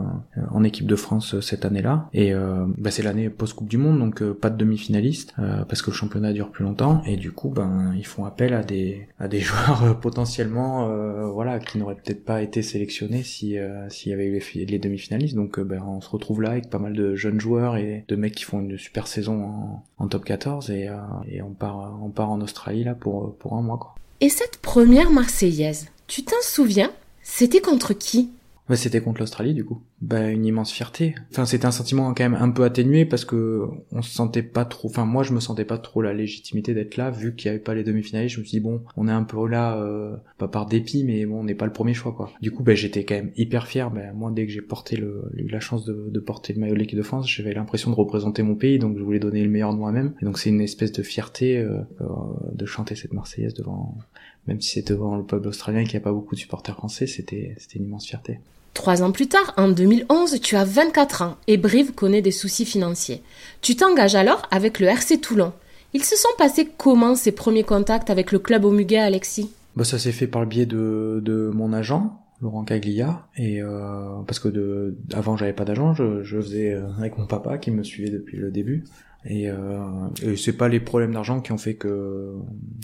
en 0.51 0.65
équipe 0.65 0.87
de 0.87 0.97
France 0.97 1.35
euh, 1.35 1.41
cette 1.43 1.67
année-là. 1.67 2.09
Et 2.15 2.33
euh, 2.33 2.65
ben, 2.79 2.91
c'est 2.91 3.03
l'année 3.03 3.29
post-Coupe 3.29 3.69
du 3.69 3.77
Monde, 3.77 3.99
donc 3.99 4.23
euh, 4.23 4.33
pas 4.33 4.49
de 4.49 4.57
demi-finaliste, 4.57 5.35
euh, 5.39 5.65
parce 5.67 5.83
que 5.83 5.91
le 5.91 5.95
championnat 5.95 6.33
dure 6.33 6.51
plus 6.51 6.65
longtemps. 6.65 7.03
Et 7.07 7.19
du 7.19 7.33
coup, 7.33 7.51
ben 7.51 7.93
ils 7.99 8.07
font 8.07 8.25
appel 8.25 8.55
à 8.55 8.63
des 8.63 9.09
à 9.19 9.29
des 9.29 9.41
joueurs 9.41 9.85
euh, 9.85 9.93
potentiellement, 9.93 10.89
euh, 10.89 11.27
voilà, 11.27 11.59
qui 11.59 11.77
n'auraient 11.77 11.97
peut-être 11.97 12.25
pas 12.25 12.41
été 12.41 12.63
sélectionnés 12.63 13.25
si 13.25 13.59
euh, 13.59 13.91
s'il 13.91 14.11
y 14.11 14.15
avait 14.15 14.27
eu 14.27 14.43
les, 14.55 14.65
les 14.65 14.79
demi-finalistes. 14.79 15.37
Donc 15.37 15.59
euh, 15.59 15.65
ben 15.65 15.83
on 15.87 16.01
se 16.01 16.09
retrouve 16.09 16.41
là 16.41 16.53
avec 16.53 16.71
pas 16.71 16.79
mal 16.79 16.95
de 16.95 17.15
jeunes 17.15 17.41
joueurs 17.41 17.77
et 17.77 18.07
de 18.09 18.17
mecs 18.17 18.35
qui 18.35 18.45
font 18.45 18.61
une 18.61 18.79
super 18.79 19.07
saison 19.07 19.45
en, 19.45 19.85
en 19.99 20.09
top 20.09 20.25
14 20.25 20.71
et, 20.71 20.89
euh, 20.89 20.95
et 21.29 21.43
on 21.43 21.53
part 21.53 21.99
on 22.03 22.09
part 22.09 22.22
en 22.31 22.41
Australie 22.41 22.85
là 22.85 22.95
pour 22.95 23.35
un 23.53 23.63
mois. 23.63 23.95
Et 24.21 24.29
cette 24.29 24.59
première 24.59 25.11
Marseillaise, 25.11 25.89
tu 26.07 26.25
t'en 26.25 26.41
souviens? 26.43 26.93
C'était 27.23 27.61
contre 27.61 27.93
qui? 27.93 28.31
Ouais, 28.73 28.77
c'était 28.79 29.03
contre 29.03 29.21
l'Australie 29.21 29.53
du 29.53 29.67
coup. 29.67 29.83
Bah 30.01 30.31
une 30.31 30.47
immense 30.47 30.73
fierté. 30.73 31.15
Enfin 31.31 31.45
c'était 31.45 31.67
un 31.67 31.73
sentiment 31.73 32.15
quand 32.15 32.23
même 32.23 32.39
un 32.41 32.49
peu 32.49 32.65
atténué 32.65 33.05
parce 33.05 33.27
que 33.27 33.67
on 33.91 34.01
se 34.01 34.11
sentait 34.11 34.43
pas 34.43 34.65
trop. 34.65 34.89
Enfin 34.89 35.05
moi 35.05 35.25
je 35.25 35.35
me 35.35 35.41
sentais 35.41 35.67
pas 35.67 35.77
trop 35.77 36.01
la 36.01 36.15
légitimité 36.15 36.73
d'être 36.73 36.97
là 36.97 37.11
vu 37.11 37.35
qu'il 37.35 37.49
y 37.49 37.51
avait 37.51 37.59
pas 37.59 37.75
les 37.75 37.85
demi-finalistes. 37.85 38.37
Je 38.37 38.41
me 38.41 38.47
suis 38.47 38.61
dit 38.61 38.65
bon 38.65 38.81
on 38.97 39.09
est 39.09 39.13
un 39.13 39.25
peu 39.25 39.47
là 39.47 39.77
euh, 39.77 40.17
pas 40.39 40.49
par 40.49 40.65
dépit 40.65 41.05
mais 41.05 41.27
bon 41.27 41.41
on 41.41 41.45
n'est 41.45 41.55
pas 41.55 41.67
le 41.67 41.73
premier 41.75 41.93
choix 41.93 42.13
quoi. 42.13 42.31
Du 42.41 42.51
coup 42.51 42.63
bah 42.63 42.75
j'étais 42.75 43.05
quand 43.05 43.15
même 43.15 43.33
hyper 43.37 43.67
fier. 43.67 43.91
Bah, 43.91 44.11
moi 44.15 44.31
dès 44.31 44.47
que 44.47 44.53
j'ai 44.53 44.63
porté 44.63 44.97
le 44.97 45.31
eu 45.37 45.49
la 45.49 45.61
chance 45.61 45.85
de, 45.85 46.09
de 46.09 46.21
porter 46.21 46.55
le 46.55 46.61
maillot 46.61 46.73
de 46.73 46.79
l'équipe 46.79 46.97
de 46.97 47.03
France 47.03 47.29
j'avais 47.29 47.53
l'impression 47.53 47.91
de 47.91 47.97
représenter 47.97 48.43
mon 48.43 48.55
pays 48.55 48.79
donc 48.79 48.97
je 48.97 49.03
voulais 49.03 49.21
donner 49.21 49.45
le 49.45 49.51
meilleur 49.51 49.75
de 49.75 49.79
moi-même. 49.79 50.15
Et 50.23 50.25
donc 50.25 50.39
c'est 50.39 50.49
une 50.49 50.63
espèce 50.63 50.93
de 50.93 51.03
fierté 51.03 51.59
euh, 51.59 51.81
euh, 52.01 52.07
de 52.55 52.65
chanter 52.65 52.95
cette 52.95 53.13
Marseillaise 53.13 53.53
devant 53.53 53.99
même 54.47 54.63
si 54.63 54.71
c'est 54.71 54.89
devant 54.89 55.19
le 55.19 55.25
peuple 55.25 55.49
australien 55.49 55.85
qui 55.85 55.95
a 55.99 56.01
pas 56.01 56.13
beaucoup 56.13 56.37
de 56.37 56.41
supporters 56.41 56.75
français 56.75 57.07
c'était 57.07 57.55
c'était 57.59 57.79
une 57.79 57.85
immense 57.85 58.07
fierté. 58.07 58.39
Trois 58.75 59.03
ans 59.03 59.13
plus 59.13 59.29
tard, 59.29 59.53
en 59.57 59.69
2011, 59.69 60.41
tu 60.41 60.57
as 60.57 60.65
24 60.65 61.23
ans 61.23 61.37
et 61.47 61.57
Brive 61.59 61.93
connaît 61.93 62.23
des 62.23 62.31
soucis 62.31 62.65
financiers. 62.65 63.23
Tu 63.61 63.77
t'engages 63.77 64.15
alors 64.15 64.43
avec 64.51 64.81
le 64.81 64.87
RC 64.87 65.21
Toulon. 65.21 65.53
Ils 65.93 66.05
se 66.05 66.17
sont 66.17 66.29
passés 66.39 66.69
comment 66.79 67.15
ces 67.15 67.33
premiers 67.33 67.65
contacts 67.65 68.09
avec 68.09 68.33
le 68.33 68.39
club 68.39 68.65
au 68.65 68.71
Muguet, 68.71 68.99
Alexis? 68.99 69.51
Bah 69.77 69.85
ça 69.85 69.99
s'est 69.99 70.13
fait 70.13 70.27
par 70.27 70.41
le 70.41 70.47
biais 70.47 70.67
de, 70.67 71.21
de 71.23 71.51
mon 71.53 71.73
agent, 71.73 72.22
Laurent 72.43 72.65
Caglia, 72.65 73.29
et 73.37 73.63
euh, 73.63 74.21
parce 74.27 74.41
que 74.41 74.49
de, 74.49 74.97
avant 75.15 75.37
j'avais 75.37 75.53
pas 75.53 75.65
d'agent, 75.65 75.95
je, 75.95 76.23
je 76.25 76.41
faisais 76.41 76.75
euh, 76.75 76.89
avec 76.99 77.17
mon 77.17 77.27
papa 77.27 77.57
qui 77.57 77.71
me 77.71 77.85
suivait 77.85 78.11
depuis 78.11 78.37
le 78.37 78.51
début. 78.51 78.85
Et, 79.25 79.49
euh, 79.49 80.09
et 80.25 80.37
c'est 80.37 80.53
pas 80.53 80.69
les 80.69 80.81
problèmes 80.81 81.13
d'argent 81.13 81.41
qui 81.41 81.53
ont 81.53 81.59
fait 81.59 81.75
que 81.75 82.35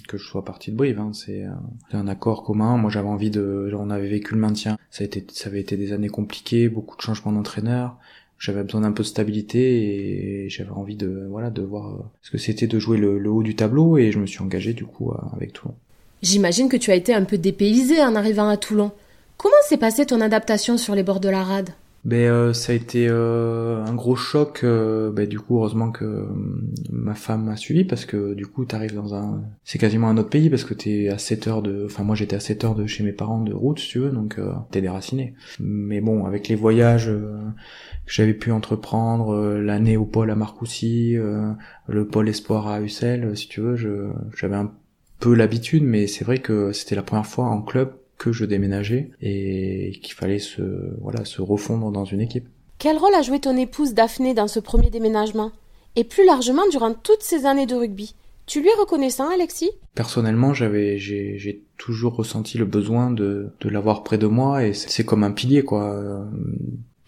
que 0.07 0.17
je 0.17 0.25
sois 0.25 0.45
parti 0.45 0.71
de 0.71 0.77
Brive. 0.77 1.01
Hein. 1.01 1.11
C'est 1.13 1.45
euh, 1.45 1.51
un 1.93 2.07
accord 2.07 2.45
commun. 2.45 2.77
Moi, 2.77 2.91
j'avais 2.91 3.09
envie 3.09 3.31
de, 3.31 3.69
on 3.77 3.91
avait 3.91 4.07
vécu 4.09 4.35
le 4.35 4.41
maintien. 4.41 4.79
Ça 4.91 5.03
a 5.03 5.07
été, 5.07 5.27
ça 5.33 5.49
avait 5.49 5.61
été 5.61 5.77
des 5.77 5.93
années 5.93 6.09
compliquées, 6.09 6.69
beaucoup 6.69 6.97
de 6.97 7.03
changements 7.03 7.33
d'entraîneur. 7.33 7.97
J'avais 8.39 8.63
besoin 8.63 8.83
d'un 8.83 8.93
peu 8.93 9.03
de 9.03 9.09
stabilité 9.09 10.45
et 10.45 10.49
j'avais 10.49 10.71
envie 10.71 10.95
de, 10.95 11.27
voilà, 11.29 11.51
de 11.51 11.63
voir 11.63 11.89
euh, 11.89 12.05
ce 12.23 12.31
que 12.31 12.39
c'était 12.39 12.69
de 12.69 12.79
jouer 12.79 12.99
le, 12.99 13.19
le 13.19 13.31
haut 13.31 13.43
du 13.43 13.57
tableau. 13.57 13.99
Et 13.99 14.13
je 14.13 14.21
me 14.21 14.27
suis 14.27 14.41
engagé 14.41 14.75
du 14.75 14.85
coup 14.85 15.13
avec 15.35 15.53
Toulon. 15.53 15.75
J'imagine 16.23 16.69
que 16.69 16.77
tu 16.77 16.93
as 16.93 16.95
été 16.95 17.13
un 17.13 17.25
peu 17.25 17.37
dépaysé 17.37 18.01
en 18.01 18.15
arrivant 18.15 18.49
à 18.49 18.57
Toulon. 18.57 18.93
Comment 19.39 19.55
s'est 19.63 19.77
passée 19.79 20.05
ton 20.05 20.21
adaptation 20.21 20.77
sur 20.77 20.97
les 20.97 21.05
bords 21.05 21.21
de 21.21 21.29
la 21.29 21.45
rade? 21.45 21.71
Ben 22.05 22.29
euh, 22.29 22.53
ça 22.53 22.73
a 22.73 22.75
été 22.75 23.07
euh, 23.09 23.85
un 23.85 23.95
gros 23.95 24.17
choc. 24.17 24.61
euh, 24.65 25.13
ben, 25.13 25.29
du 25.29 25.39
coup, 25.39 25.59
heureusement 25.59 25.91
que 25.93 26.05
euh, 26.05 26.27
ma 26.91 27.15
femme 27.15 27.45
m'a 27.45 27.57
suivi 27.57 27.85
parce 27.85 28.05
que 28.05 28.35
du 28.35 28.47
coup, 28.47 28.65
t'arrives 28.65 28.95
dans 28.97 29.15
un, 29.15 29.43
c'est 29.63 29.79
quasiment 29.79 30.09
un 30.09 30.17
autre 30.17 30.29
pays 30.29 30.51
parce 30.51 30.65
que 30.65 30.75
t'es 30.75 31.09
à 31.09 31.19
7 31.19 31.47
heures 31.47 31.63
de, 31.63 31.85
enfin 31.87 32.03
moi 32.03 32.17
j'étais 32.17 32.35
à 32.37 32.41
7 32.41 32.65
heures 32.65 32.75
de 32.75 32.87
chez 32.87 33.05
mes 33.05 33.13
parents 33.13 33.41
de 33.43 33.53
route, 33.53 33.79
si 33.79 33.89
tu 33.89 33.99
veux, 34.01 34.11
donc 34.11 34.39
euh, 34.39 34.53
t'es 34.73 34.81
déraciné. 34.81 35.35
Mais 35.61 36.01
bon, 36.01 36.25
avec 36.25 36.49
les 36.49 36.57
voyages 36.57 37.09
euh, 37.09 37.37
que 38.07 38.13
j'avais 38.13 38.35
pu 38.35 38.51
entreprendre, 38.51 39.35
euh, 39.35 39.61
l'année 39.61 39.97
au 39.97 40.05
pôle 40.05 40.31
à 40.33 40.35
Marcoussis, 40.35 41.15
le 41.15 42.07
pôle 42.09 42.29
espoir 42.29 42.67
à 42.67 42.81
Ussel, 42.81 43.37
si 43.37 43.49
tu 43.49 43.61
veux, 43.61 43.77
j'avais 44.37 44.57
un 44.57 44.73
peu 45.21 45.35
l'habitude, 45.35 45.85
mais 45.85 46.07
c'est 46.09 46.25
vrai 46.25 46.39
que 46.39 46.73
c'était 46.73 46.97
la 46.97 47.03
première 47.03 47.27
fois 47.27 47.47
en 47.47 47.61
club 47.63 47.93
que 48.19 48.33
je 48.33 48.45
déménageais 48.45 49.11
et 49.23 49.99
qu'il 50.03 50.15
fallait 50.15 50.39
se 50.41 50.63
voilà 51.01 51.25
se 51.25 51.41
refondre 51.41 51.91
dans 51.91 52.05
une 52.05 52.21
équipe. 52.21 52.49
Quel 52.79 52.97
rôle 52.97 53.15
a 53.15 53.23
joué 53.23 53.41
ton 53.41 53.57
épouse 53.57 53.95
Daphné 53.95 54.35
dans 54.35 54.49
ce 54.49 54.61
premier 54.61 54.91
déménagement? 54.91 55.53
Et 55.97 56.05
plus 56.05 56.25
largement 56.25 56.63
durant 56.71 56.93
toutes 56.95 57.23
ces 57.23 57.47
années 57.47 57.67
de 57.67 57.75
rugby 57.75 58.15
Tu 58.47 58.61
lui 58.61 58.69
es 58.69 58.81
reconnaissant, 58.81 59.31
Alexis? 59.31 59.71
Personnellement, 59.95 60.55
j'avais 60.55 60.99
j'ai 60.99 61.39
j'ai 61.39 61.63
toujours 61.77 62.15
ressenti 62.15 62.59
le 62.59 62.65
besoin 62.67 63.11
de 63.11 63.51
de 63.61 63.69
l'avoir 63.69 64.05
près 64.05 64.19
de 64.19 64.27
moi 64.27 64.65
et 64.65 64.75
c'est 64.75 65.05
comme 65.05 65.25
un 65.25 65.33
pilier 65.33 65.63
quoi. 65.63 66.27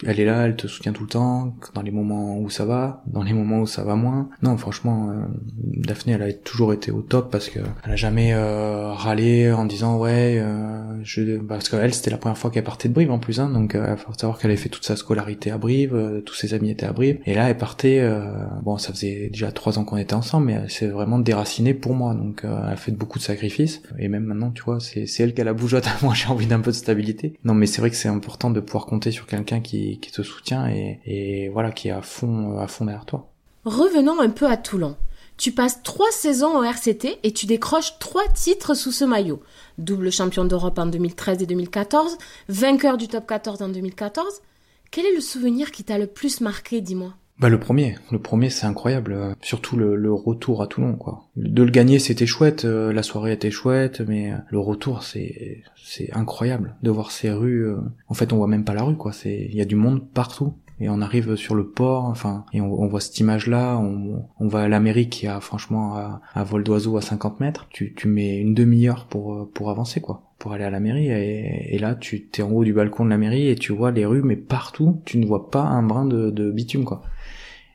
Elle 0.06 0.20
est 0.20 0.24
là, 0.24 0.46
elle 0.46 0.56
te 0.56 0.66
soutient 0.66 0.92
tout 0.92 1.02
le 1.02 1.08
temps, 1.08 1.54
dans 1.74 1.82
les 1.82 1.90
moments 1.90 2.38
où 2.38 2.50
ça 2.50 2.64
va, 2.64 3.02
dans 3.06 3.22
les 3.22 3.32
moments 3.32 3.60
où 3.60 3.66
ça 3.66 3.84
va 3.84 3.96
moins. 3.96 4.28
Non, 4.42 4.56
franchement, 4.56 5.10
euh, 5.10 5.22
Daphné, 5.56 6.14
elle 6.14 6.22
a 6.22 6.32
toujours 6.32 6.72
été 6.72 6.90
au 6.90 7.02
top 7.02 7.30
parce 7.30 7.48
que 7.48 7.60
elle 7.84 7.92
a 7.92 7.96
jamais 7.96 8.32
euh, 8.32 8.92
râlé 8.92 9.52
en 9.52 9.64
disant 9.66 9.98
ouais, 9.98 10.38
euh, 10.38 10.82
je, 11.02 11.38
parce 11.38 11.68
qu'elle 11.68 11.92
c'était 11.94 12.10
la 12.10 12.18
première 12.18 12.38
fois 12.38 12.50
qu'elle 12.50 12.64
partait 12.64 12.88
de 12.88 12.94
Brive 12.94 13.10
en 13.10 13.18
plus, 13.18 13.40
hein, 13.40 13.50
donc 13.50 13.74
euh, 13.74 13.96
faut 13.96 14.12
savoir 14.16 14.38
qu'elle 14.38 14.50
avait 14.50 14.60
fait 14.60 14.68
toute 14.68 14.84
sa 14.84 14.96
scolarité 14.96 15.50
à 15.50 15.58
Brive, 15.58 15.94
euh, 15.94 16.20
tous 16.20 16.34
ses 16.34 16.54
amis 16.54 16.70
étaient 16.70 16.86
à 16.86 16.92
Brive, 16.92 17.18
et 17.26 17.34
là 17.34 17.48
elle 17.50 17.56
partait. 17.58 17.98
euh, 18.00 18.32
bon, 18.62 18.78
ça 18.78 18.92
faisait 18.92 19.28
déjà 19.30 19.52
trois 19.52 19.78
ans 19.78 19.84
qu'on 19.84 19.96
était 19.96 20.14
ensemble, 20.14 20.46
mais 20.46 20.52
elle 20.54 20.70
s'est 20.70 20.88
vraiment 20.88 21.18
déracinée 21.18 21.74
pour 21.74 21.94
moi, 21.94 22.14
donc 22.14 22.42
elle 22.44 22.72
a 22.72 22.76
fait 22.76 22.92
beaucoup 22.92 23.18
de 23.18 23.24
sacrifices, 23.24 23.82
et 23.98 24.08
même 24.08 24.24
maintenant, 24.24 24.50
tu 24.50 24.62
vois, 24.62 24.78
c'est 24.80 25.06
elle 25.20 25.34
qui 25.34 25.40
a 25.40 25.44
la 25.44 25.52
bougeotte. 25.52 25.88
Moi, 26.02 26.14
j'ai 26.14 26.28
envie 26.28 26.46
d'un 26.46 26.60
peu 26.60 26.70
de 26.70 26.76
stabilité. 26.76 27.34
Non, 27.44 27.54
mais 27.54 27.66
c'est 27.66 27.80
vrai 27.80 27.90
que 27.90 27.96
c'est 27.96 28.08
important 28.08 28.50
de 28.50 28.60
pouvoir 28.60 28.86
compter 28.86 29.10
sur 29.10 29.26
quelqu'un 29.26 29.60
qui 29.60 29.89
qui 29.98 30.10
te 30.10 30.22
soutient 30.22 30.68
et 30.68 31.50
qui 31.74 31.88
est 31.88 32.02
fond 32.02 32.58
à 32.58 32.66
fond 32.66 32.84
derrière 32.84 33.06
toi. 33.06 33.30
Revenons 33.64 34.20
un 34.20 34.30
peu 34.30 34.46
à 34.46 34.56
Toulon. 34.56 34.96
Tu 35.36 35.52
passes 35.52 35.82
trois 35.82 36.10
saisons 36.10 36.58
au 36.58 36.62
RCT 36.62 37.18
et 37.22 37.32
tu 37.32 37.46
décroches 37.46 37.98
trois 37.98 38.28
titres 38.28 38.74
sous 38.74 38.92
ce 38.92 39.04
maillot. 39.04 39.42
Double 39.78 40.12
champion 40.12 40.44
d'Europe 40.44 40.78
en 40.78 40.86
2013 40.86 41.42
et 41.42 41.46
2014, 41.46 42.18
vainqueur 42.48 42.98
du 42.98 43.08
top 43.08 43.26
14 43.26 43.62
en 43.62 43.68
2014. 43.70 44.42
Quel 44.90 45.06
est 45.06 45.14
le 45.14 45.20
souvenir 45.20 45.70
qui 45.70 45.82
t'a 45.82 45.96
le 45.96 46.06
plus 46.06 46.42
marqué, 46.42 46.82
dis-moi? 46.82 47.14
Bah 47.40 47.48
le 47.48 47.58
premier, 47.58 47.96
le 48.12 48.18
premier 48.18 48.50
c'est 48.50 48.66
incroyable, 48.66 49.34
surtout 49.40 49.76
le, 49.76 49.96
le 49.96 50.12
retour 50.12 50.62
à 50.62 50.66
Toulon 50.66 50.92
quoi. 50.96 51.24
De 51.36 51.62
le 51.62 51.70
gagner 51.70 51.98
c'était 51.98 52.26
chouette, 52.26 52.66
euh, 52.66 52.92
la 52.92 53.02
soirée 53.02 53.32
était 53.32 53.50
chouette, 53.50 54.02
mais 54.06 54.30
euh, 54.32 54.36
le 54.50 54.58
retour 54.58 55.02
c'est 55.02 55.62
c'est 55.82 56.14
incroyable 56.14 56.74
de 56.82 56.90
voir 56.90 57.10
ces 57.10 57.30
rues. 57.32 57.64
euh, 57.66 57.78
En 58.08 58.14
fait 58.14 58.34
on 58.34 58.36
voit 58.36 58.46
même 58.46 58.64
pas 58.64 58.74
la 58.74 58.82
rue 58.82 58.96
quoi, 58.96 59.12
c'est 59.12 59.46
il 59.50 59.56
y 59.56 59.62
a 59.62 59.64
du 59.64 59.74
monde 59.76 60.06
partout. 60.12 60.52
Et 60.82 60.88
on 60.88 61.02
arrive 61.02 61.36
sur 61.36 61.54
le 61.54 61.66
port, 61.68 62.06
enfin, 62.06 62.46
et 62.54 62.62
on, 62.62 62.72
on 62.80 62.86
voit 62.86 63.00
cette 63.00 63.20
image-là, 63.20 63.76
on, 63.78 64.24
on 64.38 64.48
va 64.48 64.60
à 64.62 64.68
l'Amérique 64.68 65.10
qui 65.10 65.26
a 65.26 65.38
franchement 65.40 65.94
à, 66.34 66.44
vol 66.44 66.64
d'oiseau 66.64 66.96
à 66.96 67.02
50 67.02 67.38
mètres, 67.38 67.66
tu, 67.68 67.92
tu 67.94 68.08
mets 68.08 68.38
une 68.38 68.54
demi-heure 68.54 69.04
pour, 69.06 69.46
pour 69.52 69.68
avancer 69.68 70.00
quoi. 70.00 70.22
pour 70.38 70.52
aller 70.54 70.64
à 70.64 70.70
la 70.70 70.80
mairie 70.80 71.08
et, 71.10 71.78
là 71.78 71.94
tu 71.94 72.26
t'es 72.26 72.42
en 72.42 72.50
haut 72.50 72.64
du 72.64 72.72
balcon 72.72 73.04
de 73.04 73.10
la 73.10 73.18
mairie 73.18 73.48
et 73.48 73.56
tu 73.56 73.72
vois 73.74 73.90
les 73.90 74.06
rues 74.06 74.22
mais 74.22 74.36
partout 74.36 75.02
tu 75.04 75.18
ne 75.18 75.26
vois 75.26 75.50
pas 75.50 75.60
un 75.64 75.82
brin 75.82 76.06
de, 76.06 76.30
de 76.30 76.50
bitume 76.50 76.84
quoi 76.86 77.02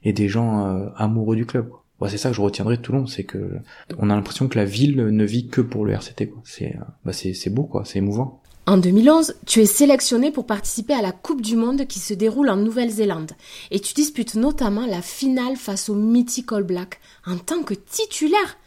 et 0.05 0.13
des 0.13 0.29
gens 0.29 0.65
euh, 0.65 0.87
amoureux 0.95 1.35
du 1.35 1.45
club 1.45 1.69
quoi. 1.69 2.09
c'est 2.09 2.17
ça 2.17 2.29
que 2.29 2.35
je 2.35 2.41
retiendrai 2.41 2.77
de 2.77 2.81
Toulon 2.81 3.07
c'est 3.07 3.25
que 3.25 3.59
on 3.97 4.09
a 4.09 4.15
l'impression 4.15 4.47
que 4.47 4.57
la 4.57 4.65
ville 4.65 4.95
ne 4.95 5.25
vit 5.25 5.47
que 5.47 5.61
pour 5.61 5.85
le 5.85 5.93
RCT 5.93 6.31
c'est 6.45 6.77
bah 7.03 7.11
c'est 7.11 7.33
c'est 7.33 7.49
beau 7.49 7.69
c'est 7.83 7.99
émouvant. 7.99 8.41
En 8.67 8.77
2011, 8.77 9.35
tu 9.45 9.61
es 9.61 9.67
sélectionné 9.67 10.31
pour 10.31 10.47
participer 10.47 10.95
à 10.95 11.03
la 11.03 11.11
Coupe 11.11 11.41
du 11.41 11.55
Monde 11.55 11.85
qui 11.85 11.99
se 11.99 12.15
déroule 12.15 12.49
en 12.49 12.55
Nouvelle-Zélande. 12.55 13.33
Et 13.69 13.79
tu 13.79 13.93
disputes 13.93 14.33
notamment 14.33 14.87
la 14.87 15.03
finale 15.03 15.55
face 15.55 15.87
au 15.87 15.93
mythique 15.93 16.51
Black 16.51 16.99
en 17.27 17.37
tant 17.37 17.61
que 17.61 17.75
titulaire. 17.75 18.57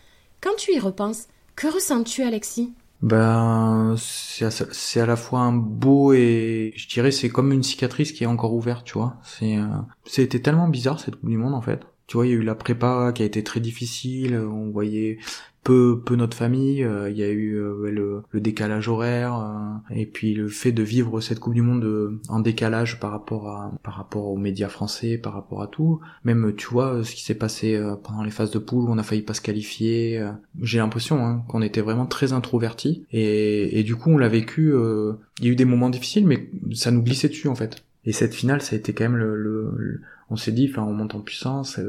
Quand 0.40 0.54
tu 0.57 0.73
y 0.73 0.78
repenses, 0.78 1.26
que 1.57 1.66
ressens-tu 1.66 2.23
Alexis? 2.23 2.73
Ben 3.00 3.95
c'est 3.97 5.00
à, 5.00 5.07
la 5.07 5.17
fois 5.17 5.40
un 5.40 5.52
beau 5.52 6.12
et 6.12 6.73
je 6.76 6.88
dirais 6.88 7.12
c'est 7.12 7.28
comme 7.28 7.52
une 7.52 7.62
cicatrice 7.62 8.12
qui 8.12 8.25
est 8.25 8.26
encore 8.26 8.55
ouverte 8.55 8.85
tu 8.85 8.95
vois. 8.95 9.17
C'est 9.23 9.57
euh, 9.57 9.67
c'était 10.05 10.40
tellement 10.40 10.69
bizarre 10.69 10.99
cette 10.99 11.17
coupe 11.17 11.28
du 11.28 11.37
monde 11.37 11.55
en 11.55 11.62
fait 11.62 11.87
tu 12.08 12.16
vois 12.16 12.26
il 12.26 12.30
y 12.30 12.32
a 12.32 12.36
eu 12.36 12.42
la 12.42 12.56
prépa 12.56 13.12
qui 13.14 13.22
a 13.22 13.26
été 13.26 13.44
très 13.44 13.60
difficile 13.60 14.36
on 14.36 14.70
voyait 14.70 15.18
peu 15.68 16.00
peu 16.04 16.16
notre 16.16 16.34
famille 16.34 16.82
euh, 16.82 17.10
il 17.10 17.16
y 17.18 17.22
a 17.22 17.28
eu 17.28 17.56
euh, 17.56 17.90
le, 17.90 18.22
le, 18.30 18.40
décalage 18.40 18.88
horaire 18.88 19.34
euh, 19.34 19.94
et 19.94 20.06
puis 20.06 20.32
le 20.32 20.48
fait 20.48 20.72
de 20.72 20.82
vivre 20.82 21.20
cette 21.20 21.40
coupe 21.40 21.52
du 21.52 21.60
monde 21.60 22.18
en 22.30 22.40
décalage 22.40 22.98
par 23.00 23.10
rapport 23.10 23.48
à 23.48 23.72
par 23.82 23.94
rapport 23.94 24.26
aux 24.26 24.38
médias 24.38 24.68
français 24.68 25.18
par 25.18 25.34
rapport 25.34 25.60
à 25.60 25.66
tout. 25.66 26.00
Même 26.24 26.54
tu 26.56 26.68
vois 26.68 27.04
ce 27.04 27.14
qui 27.14 27.22
s'est 27.22 27.34
passé 27.34 27.78
pendant 28.02 28.22
les 28.22 28.30
phases 28.30 28.50
de 28.50 28.58
poule 28.58 28.84
où 28.84 28.92
on 28.92 28.96
a 28.96 29.02
failli 29.02 29.20
pas 29.20 29.34
se 29.34 29.42
qualifier 29.42 30.26
j'ai 30.62 30.78
l'impression 30.78 31.24
hein, 31.24 31.44
qu'on 31.48 31.60
était 31.60 31.82
vraiment 31.82 32.06
très 32.06 32.32
introvertis. 32.32 33.04
Et, 33.12 33.78
et 33.78 33.82
du 33.82 33.96
coup 33.96 34.10
on 34.10 34.18
l'a 34.18 34.28
vécu 34.28 34.72
il 35.40 35.44
y 35.44 35.48
a 35.48 35.52
eu 35.52 35.56
des 35.56 35.64
moments 35.66 35.90
difficiles 35.90 36.26
mais 36.26 36.48
ça 36.72 36.90
nous 36.90 37.02
glissait 37.02 37.28
dessus 37.28 37.48
en 37.48 37.54
fait. 37.54 37.84
Et 38.04 38.12
cette 38.12 38.34
finale 38.34 38.62
ça 38.62 38.74
a 38.74 38.78
été 38.78 38.94
quand 38.94 39.04
même 39.04 39.16
le, 39.16 39.36
le 39.36 40.00
on 40.30 40.37
s'est 40.37 40.52
dit, 40.52 40.68
enfin, 40.70 40.82
on 40.82 40.92
monte 40.92 41.14
en 41.14 41.20
puissance. 41.20 41.80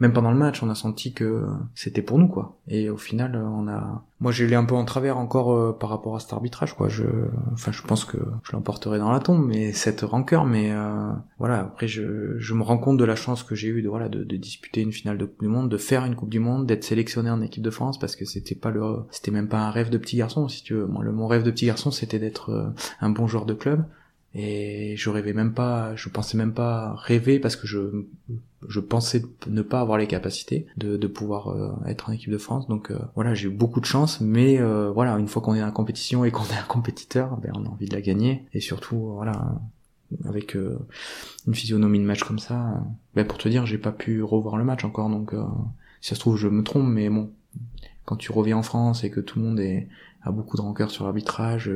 Même 0.00 0.12
pendant 0.12 0.30
le 0.30 0.36
match, 0.36 0.62
on 0.62 0.70
a 0.70 0.74
senti 0.74 1.12
que 1.12 1.44
c'était 1.74 2.02
pour 2.02 2.18
nous, 2.18 2.28
quoi. 2.28 2.58
Et 2.68 2.90
au 2.90 2.96
final, 2.96 3.36
on 3.36 3.68
a. 3.68 4.04
Moi, 4.18 4.32
j'ai 4.32 4.46
l'ai 4.46 4.56
un 4.56 4.64
peu 4.64 4.74
en 4.74 4.84
travers 4.84 5.18
encore 5.18 5.52
euh, 5.52 5.76
par 5.78 5.90
rapport 5.90 6.16
à 6.16 6.20
cet 6.20 6.32
arbitrage, 6.32 6.74
quoi. 6.74 6.88
Je, 6.88 7.04
enfin, 7.52 7.70
je 7.70 7.82
pense 7.82 8.04
que 8.04 8.16
je 8.42 8.52
l'emporterai 8.52 8.98
dans 8.98 9.12
la 9.12 9.20
tombe, 9.20 9.46
mais 9.46 9.72
cette 9.72 10.00
rancœur. 10.00 10.46
Mais 10.46 10.72
euh, 10.72 11.12
voilà, 11.38 11.60
après, 11.60 11.86
je, 11.86 12.38
je 12.38 12.54
me 12.54 12.62
rends 12.62 12.78
compte 12.78 12.96
de 12.96 13.04
la 13.04 13.14
chance 13.14 13.42
que 13.42 13.54
j'ai 13.54 13.68
eue 13.68 13.82
de 13.82 13.88
voilà 13.88 14.08
de, 14.08 14.24
de, 14.24 14.36
disputer 14.36 14.80
une 14.80 14.92
finale 14.92 15.18
de 15.18 15.26
Coupe 15.26 15.42
du 15.42 15.48
Monde, 15.48 15.68
de 15.68 15.76
faire 15.76 16.04
une 16.04 16.16
Coupe 16.16 16.30
du 16.30 16.40
Monde, 16.40 16.66
d'être 16.66 16.84
sélectionné 16.84 17.30
en 17.30 17.40
équipe 17.42 17.62
de 17.62 17.70
France, 17.70 17.98
parce 17.98 18.16
que 18.16 18.24
c'était 18.24 18.54
pas 18.54 18.70
le, 18.70 18.82
c'était 19.10 19.30
même 19.30 19.48
pas 19.48 19.58
un 19.58 19.70
rêve 19.70 19.90
de 19.90 19.98
petit 19.98 20.16
garçon, 20.16 20.48
si 20.48 20.62
tu 20.62 20.74
veux. 20.74 20.86
Moi, 20.86 21.04
le, 21.04 21.12
mon 21.12 21.26
rêve 21.26 21.42
de 21.42 21.50
petit 21.50 21.66
garçon, 21.66 21.90
c'était 21.90 22.18
d'être 22.18 22.50
euh, 22.50 22.70
un 23.00 23.10
bon 23.10 23.26
joueur 23.26 23.44
de 23.44 23.54
club 23.54 23.84
et 24.38 24.96
je 24.96 25.08
rêvais 25.08 25.32
même 25.32 25.54
pas 25.54 25.96
je 25.96 26.10
pensais 26.10 26.36
même 26.36 26.52
pas 26.52 26.94
rêver 26.94 27.40
parce 27.40 27.56
que 27.56 27.66
je 27.66 28.06
je 28.68 28.80
pensais 28.80 29.22
ne 29.46 29.62
pas 29.62 29.80
avoir 29.80 29.96
les 29.96 30.06
capacités 30.06 30.66
de, 30.76 30.98
de 30.98 31.06
pouvoir 31.06 31.48
euh, 31.48 31.72
être 31.86 32.10
en 32.10 32.12
équipe 32.12 32.30
de 32.30 32.38
France. 32.38 32.68
Donc 32.68 32.90
euh, 32.90 32.98
voilà 33.14 33.32
j'ai 33.32 33.48
eu 33.48 33.50
beaucoup 33.50 33.80
de 33.80 33.86
chance 33.86 34.20
mais 34.20 34.60
euh, 34.60 34.90
voilà 34.90 35.12
une 35.12 35.28
fois 35.28 35.40
qu'on 35.40 35.54
est 35.54 35.62
en 35.62 35.70
compétition 35.72 36.24
et 36.24 36.30
qu'on 36.30 36.44
est 36.44 36.58
un 36.58 36.66
compétiteur 36.68 37.38
ben 37.38 37.50
on 37.54 37.64
a 37.64 37.68
envie 37.68 37.88
de 37.88 37.94
la 37.94 38.02
gagner. 38.02 38.44
Et 38.52 38.60
surtout 38.60 39.12
voilà 39.14 39.58
avec 40.26 40.54
une 40.54 41.54
physionomie 41.54 41.98
de 41.98 42.04
match 42.04 42.22
comme 42.22 42.38
ça 42.38 42.84
ben 43.14 43.26
pour 43.26 43.38
te 43.38 43.48
dire 43.48 43.64
j'ai 43.64 43.78
pas 43.78 43.92
pu 43.92 44.22
revoir 44.22 44.58
le 44.58 44.64
match 44.64 44.84
encore. 44.84 45.08
Donc 45.08 45.34
si 46.02 46.10
ça 46.10 46.14
se 46.14 46.20
trouve 46.20 46.36
je 46.36 46.48
me 46.48 46.62
trompe 46.62 46.86
mais 46.86 47.08
bon 47.08 47.32
quand 48.04 48.16
tu 48.16 48.32
reviens 48.32 48.58
en 48.58 48.62
France 48.62 49.02
et 49.02 49.10
que 49.10 49.20
tout 49.20 49.38
le 49.38 49.46
monde 49.46 49.60
est 49.60 49.88
a 50.26 50.30
beaucoup 50.30 50.56
de 50.56 50.62
rancœur 50.62 50.90
sur 50.90 51.04
l'arbitrage. 51.04 51.70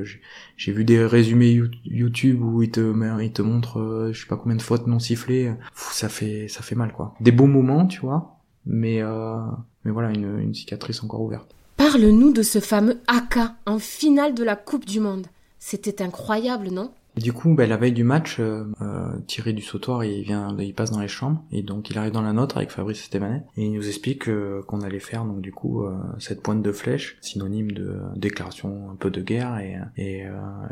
J'ai 0.56 0.72
vu 0.72 0.84
des 0.84 1.04
résumés 1.04 1.60
YouTube 1.84 2.42
où 2.42 2.62
il 2.62 2.70
te, 2.70 3.22
il 3.22 3.32
te 3.32 3.42
montre, 3.42 3.78
euh, 3.78 4.12
je 4.12 4.20
sais 4.20 4.26
pas 4.26 4.36
combien 4.36 4.56
de 4.56 4.62
fautes 4.62 4.86
non 4.86 4.98
sifflées. 4.98 5.54
ça 5.74 6.08
fait, 6.08 6.48
ça 6.48 6.62
fait 6.62 6.74
mal, 6.74 6.92
quoi. 6.92 7.14
Des 7.20 7.32
beaux 7.32 7.46
moments, 7.46 7.86
tu 7.86 8.00
vois, 8.00 8.36
mais, 8.66 9.02
euh, 9.02 9.40
mais 9.84 9.90
voilà, 9.90 10.10
une, 10.10 10.38
une 10.40 10.54
cicatrice 10.54 11.02
encore 11.02 11.22
ouverte. 11.22 11.54
Parle-nous 11.76 12.32
de 12.32 12.42
ce 12.42 12.60
fameux 12.60 13.00
AK 13.06 13.38
en 13.66 13.78
finale 13.78 14.34
de 14.34 14.44
la 14.44 14.56
Coupe 14.56 14.84
du 14.84 15.00
Monde. 15.00 15.26
C'était 15.58 16.02
incroyable, 16.02 16.68
non? 16.68 16.90
Du 17.16 17.32
coup, 17.32 17.54
bah, 17.54 17.66
la 17.66 17.76
veille 17.76 17.92
du 17.92 18.04
match, 18.04 18.38
euh, 18.40 18.64
euh, 18.80 19.18
Thierry 19.26 19.54
du 19.54 19.62
Sautoir, 19.62 20.04
il 20.04 20.22
vient, 20.22 20.56
il 20.58 20.74
passe 20.74 20.90
dans 20.90 21.00
les 21.00 21.08
chambres 21.08 21.42
et 21.52 21.62
donc 21.62 21.90
il 21.90 21.98
arrive 21.98 22.12
dans 22.12 22.22
la 22.22 22.32
nôtre 22.32 22.56
avec 22.56 22.70
Fabrice 22.70 23.00
Estemanet 23.00 23.42
et 23.56 23.64
il 23.64 23.72
nous 23.72 23.88
explique 23.88 24.28
euh, 24.28 24.62
qu'on 24.62 24.80
allait 24.80 25.00
faire 25.00 25.24
donc 25.24 25.40
du 25.40 25.52
coup 25.52 25.82
euh, 25.84 25.96
cette 26.18 26.42
pointe 26.42 26.62
de 26.62 26.72
flèche, 26.72 27.18
synonyme 27.20 27.72
de 27.72 27.96
déclaration 28.16 28.90
un 28.90 28.94
peu 28.94 29.10
de 29.10 29.20
guerre 29.20 29.58
et 29.58 29.76
et, 29.96 30.24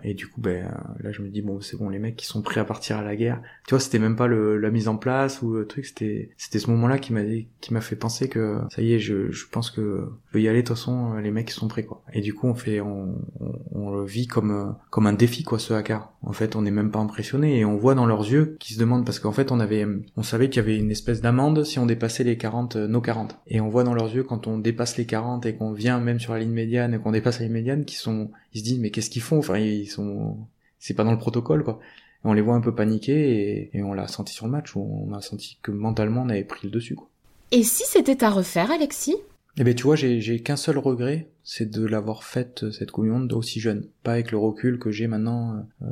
et 0.04 0.14
du 0.14 0.26
coup, 0.28 0.40
ben 0.40 0.70
là 1.00 1.12
je 1.12 1.22
me 1.22 1.28
dis 1.28 1.42
bon 1.42 1.60
c'est 1.60 1.76
bon 1.76 1.88
les 1.88 1.98
mecs 1.98 2.16
qui 2.16 2.26
sont 2.26 2.42
prêts 2.42 2.60
à 2.60 2.64
partir 2.64 2.98
à 2.98 3.02
la 3.02 3.16
guerre. 3.16 3.40
Tu 3.66 3.74
vois, 3.74 3.80
c'était 3.80 3.98
même 3.98 4.16
pas 4.16 4.26
le, 4.26 4.58
la 4.58 4.70
mise 4.70 4.88
en 4.88 4.96
place 4.96 5.42
ou 5.42 5.52
le 5.52 5.66
truc, 5.66 5.86
c'était 5.86 6.30
c'était 6.36 6.58
ce 6.58 6.70
moment-là 6.70 6.98
qui 6.98 7.12
m'a 7.12 7.20
qui 7.60 7.74
m'a 7.74 7.80
fait 7.80 7.96
penser 7.96 8.28
que 8.28 8.58
ça 8.70 8.82
y 8.82 8.92
est, 8.92 8.98
je, 8.98 9.30
je 9.30 9.46
pense 9.50 9.70
que 9.70 10.08
je 10.28 10.32
vais 10.38 10.42
y 10.42 10.48
aller 10.48 10.62
de 10.62 10.66
toute 10.66 10.76
façon, 10.76 11.14
les 11.14 11.30
mecs 11.30 11.50
ils 11.50 11.54
sont 11.54 11.68
prêts 11.68 11.84
quoi. 11.84 12.02
Et 12.12 12.20
du 12.20 12.34
coup 12.34 12.46
on 12.46 12.54
fait 12.54 12.80
on, 12.80 13.16
on, 13.40 13.52
on 13.72 13.90
le 13.90 14.04
vit 14.04 14.26
comme 14.26 14.76
comme 14.90 15.06
un 15.06 15.12
défi 15.12 15.42
quoi 15.42 15.58
ce 15.58 15.74
hacker. 15.74 16.10
En 16.28 16.34
fait, 16.34 16.56
on 16.56 16.62
n'est 16.62 16.70
même 16.70 16.90
pas 16.90 16.98
impressionné 16.98 17.58
et 17.58 17.64
on 17.64 17.78
voit 17.78 17.94
dans 17.94 18.04
leurs 18.04 18.20
yeux 18.30 18.58
qu'ils 18.60 18.76
se 18.76 18.80
demandent 18.80 19.06
parce 19.06 19.18
qu'en 19.18 19.32
fait, 19.32 19.50
on 19.50 19.60
avait, 19.60 19.86
on 20.14 20.22
savait 20.22 20.50
qu'il 20.50 20.56
y 20.56 20.58
avait 20.58 20.76
une 20.76 20.90
espèce 20.90 21.22
d'amende 21.22 21.64
si 21.64 21.78
on 21.78 21.86
dépassait 21.86 22.22
les 22.22 22.36
40, 22.36 22.76
euh, 22.76 22.86
nos 22.86 23.00
40. 23.00 23.38
Et 23.46 23.62
on 23.62 23.70
voit 23.70 23.82
dans 23.82 23.94
leurs 23.94 24.14
yeux 24.14 24.24
quand 24.24 24.46
on 24.46 24.58
dépasse 24.58 24.98
les 24.98 25.06
40 25.06 25.46
et 25.46 25.54
qu'on 25.54 25.72
vient 25.72 25.98
même 26.00 26.20
sur 26.20 26.34
la 26.34 26.40
ligne 26.40 26.50
médiane 26.50 26.92
et 26.92 26.98
qu'on 26.98 27.12
dépasse 27.12 27.38
la 27.38 27.46
ligne 27.46 27.54
médiane, 27.54 27.86
qu'ils 27.86 27.96
sont, 27.96 28.30
ils 28.52 28.58
se 28.58 28.64
disent 28.64 28.78
mais 28.78 28.90
qu'est-ce 28.90 29.08
qu'ils 29.08 29.22
font? 29.22 29.38
Enfin, 29.38 29.56
ils 29.56 29.86
sont, 29.86 30.36
c'est 30.78 30.92
pas 30.92 31.02
dans 31.02 31.12
le 31.12 31.18
protocole 31.18 31.64
quoi. 31.64 31.80
on 32.24 32.34
les 32.34 32.42
voit 32.42 32.56
un 32.56 32.60
peu 32.60 32.74
paniquer 32.74 33.70
et, 33.72 33.82
on 33.82 33.94
l'a 33.94 34.06
senti 34.06 34.34
sur 34.34 34.44
le 34.44 34.52
match 34.52 34.76
où 34.76 34.80
on 34.80 35.14
a 35.14 35.22
senti 35.22 35.56
que 35.62 35.70
mentalement 35.70 36.24
on 36.24 36.28
avait 36.28 36.44
pris 36.44 36.66
le 36.66 36.70
dessus 36.70 36.94
quoi. 36.94 37.08
Et 37.52 37.62
si 37.62 37.84
c'était 37.86 38.22
à 38.22 38.28
refaire, 38.28 38.70
Alexis? 38.70 39.16
Eh 39.58 39.64
ben 39.64 39.74
tu 39.74 39.82
vois, 39.82 39.96
j'ai 39.96 40.40
qu'un 40.40 40.56
seul 40.56 40.78
regret, 40.78 41.28
c'est 41.42 41.68
de 41.68 41.84
l'avoir 41.84 42.22
faite 42.22 42.62
euh, 42.62 42.70
cette 42.70 42.92
couillon 42.92 43.26
aussi 43.32 43.58
jeune. 43.58 43.88
Pas 44.04 44.12
avec 44.12 44.30
le 44.30 44.38
recul 44.38 44.78
que 44.78 44.92
j'ai 44.92 45.08
maintenant 45.08 45.66
euh, 45.82 45.86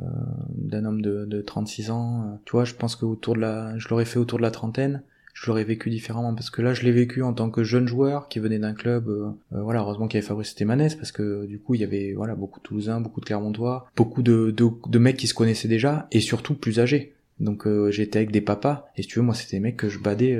d'un 0.55 0.85
homme 0.85 1.01
de, 1.01 1.25
de 1.25 1.41
36 1.41 1.91
ans. 1.91 2.21
Euh. 2.21 2.35
Tu 2.45 2.53
vois, 2.53 2.63
je 2.63 2.75
pense 2.75 2.95
que 2.95 3.05
autour 3.05 3.35
de 3.35 3.41
la, 3.41 3.77
je 3.77 3.89
l'aurais 3.89 4.05
fait 4.05 4.19
autour 4.19 4.37
de 4.37 4.43
la 4.43 4.51
trentaine. 4.51 5.03
Je 5.33 5.47
l'aurais 5.47 5.65
vécu 5.65 5.89
différemment 5.89 6.33
parce 6.33 6.49
que 6.49 6.61
là, 6.61 6.73
je 6.73 6.83
l'ai 6.83 6.91
vécu 6.91 7.21
en 7.23 7.33
tant 7.33 7.49
que 7.49 7.63
jeune 7.63 7.87
joueur 7.87 8.29
qui 8.29 8.39
venait 8.39 8.57
d'un 8.57 8.73
club. 8.73 9.35
voilà, 9.51 9.81
heureusement 9.81 10.07
qu'il 10.07 10.17
y 10.17 10.19
avait 10.19 10.27
Fabrice 10.27 10.55
Témanès 10.55 10.95
parce 10.95 11.11
que 11.11 11.45
du 11.45 11.59
coup, 11.59 11.75
il 11.75 11.81
y 11.81 11.83
avait 11.83 12.13
voilà 12.13 12.33
beaucoup 12.33 12.59
de 12.59 12.63
Toulousains, 12.63 13.01
beaucoup 13.01 13.19
de 13.19 13.25
Clermontois, 13.25 13.87
beaucoup 13.95 14.23
de, 14.23 14.49
de, 14.49 14.67
de 14.87 14.97
mecs 14.97 15.17
qui 15.17 15.27
se 15.27 15.35
connaissaient 15.35 15.67
déjà 15.67 16.07
et 16.11 16.21
surtout 16.21 16.55
plus 16.55 16.79
âgés. 16.79 17.13
Donc 17.39 17.67
j'étais 17.91 18.17
avec 18.17 18.31
des 18.31 18.41
papas 18.41 18.87
et 18.95 19.03
si 19.03 19.09
tu 19.09 19.19
veux, 19.19 19.25
moi, 19.25 19.35
c'était 19.35 19.57
des 19.57 19.61
mecs 19.61 19.77
que 19.77 19.89
je 19.89 19.99
badais 19.99 20.35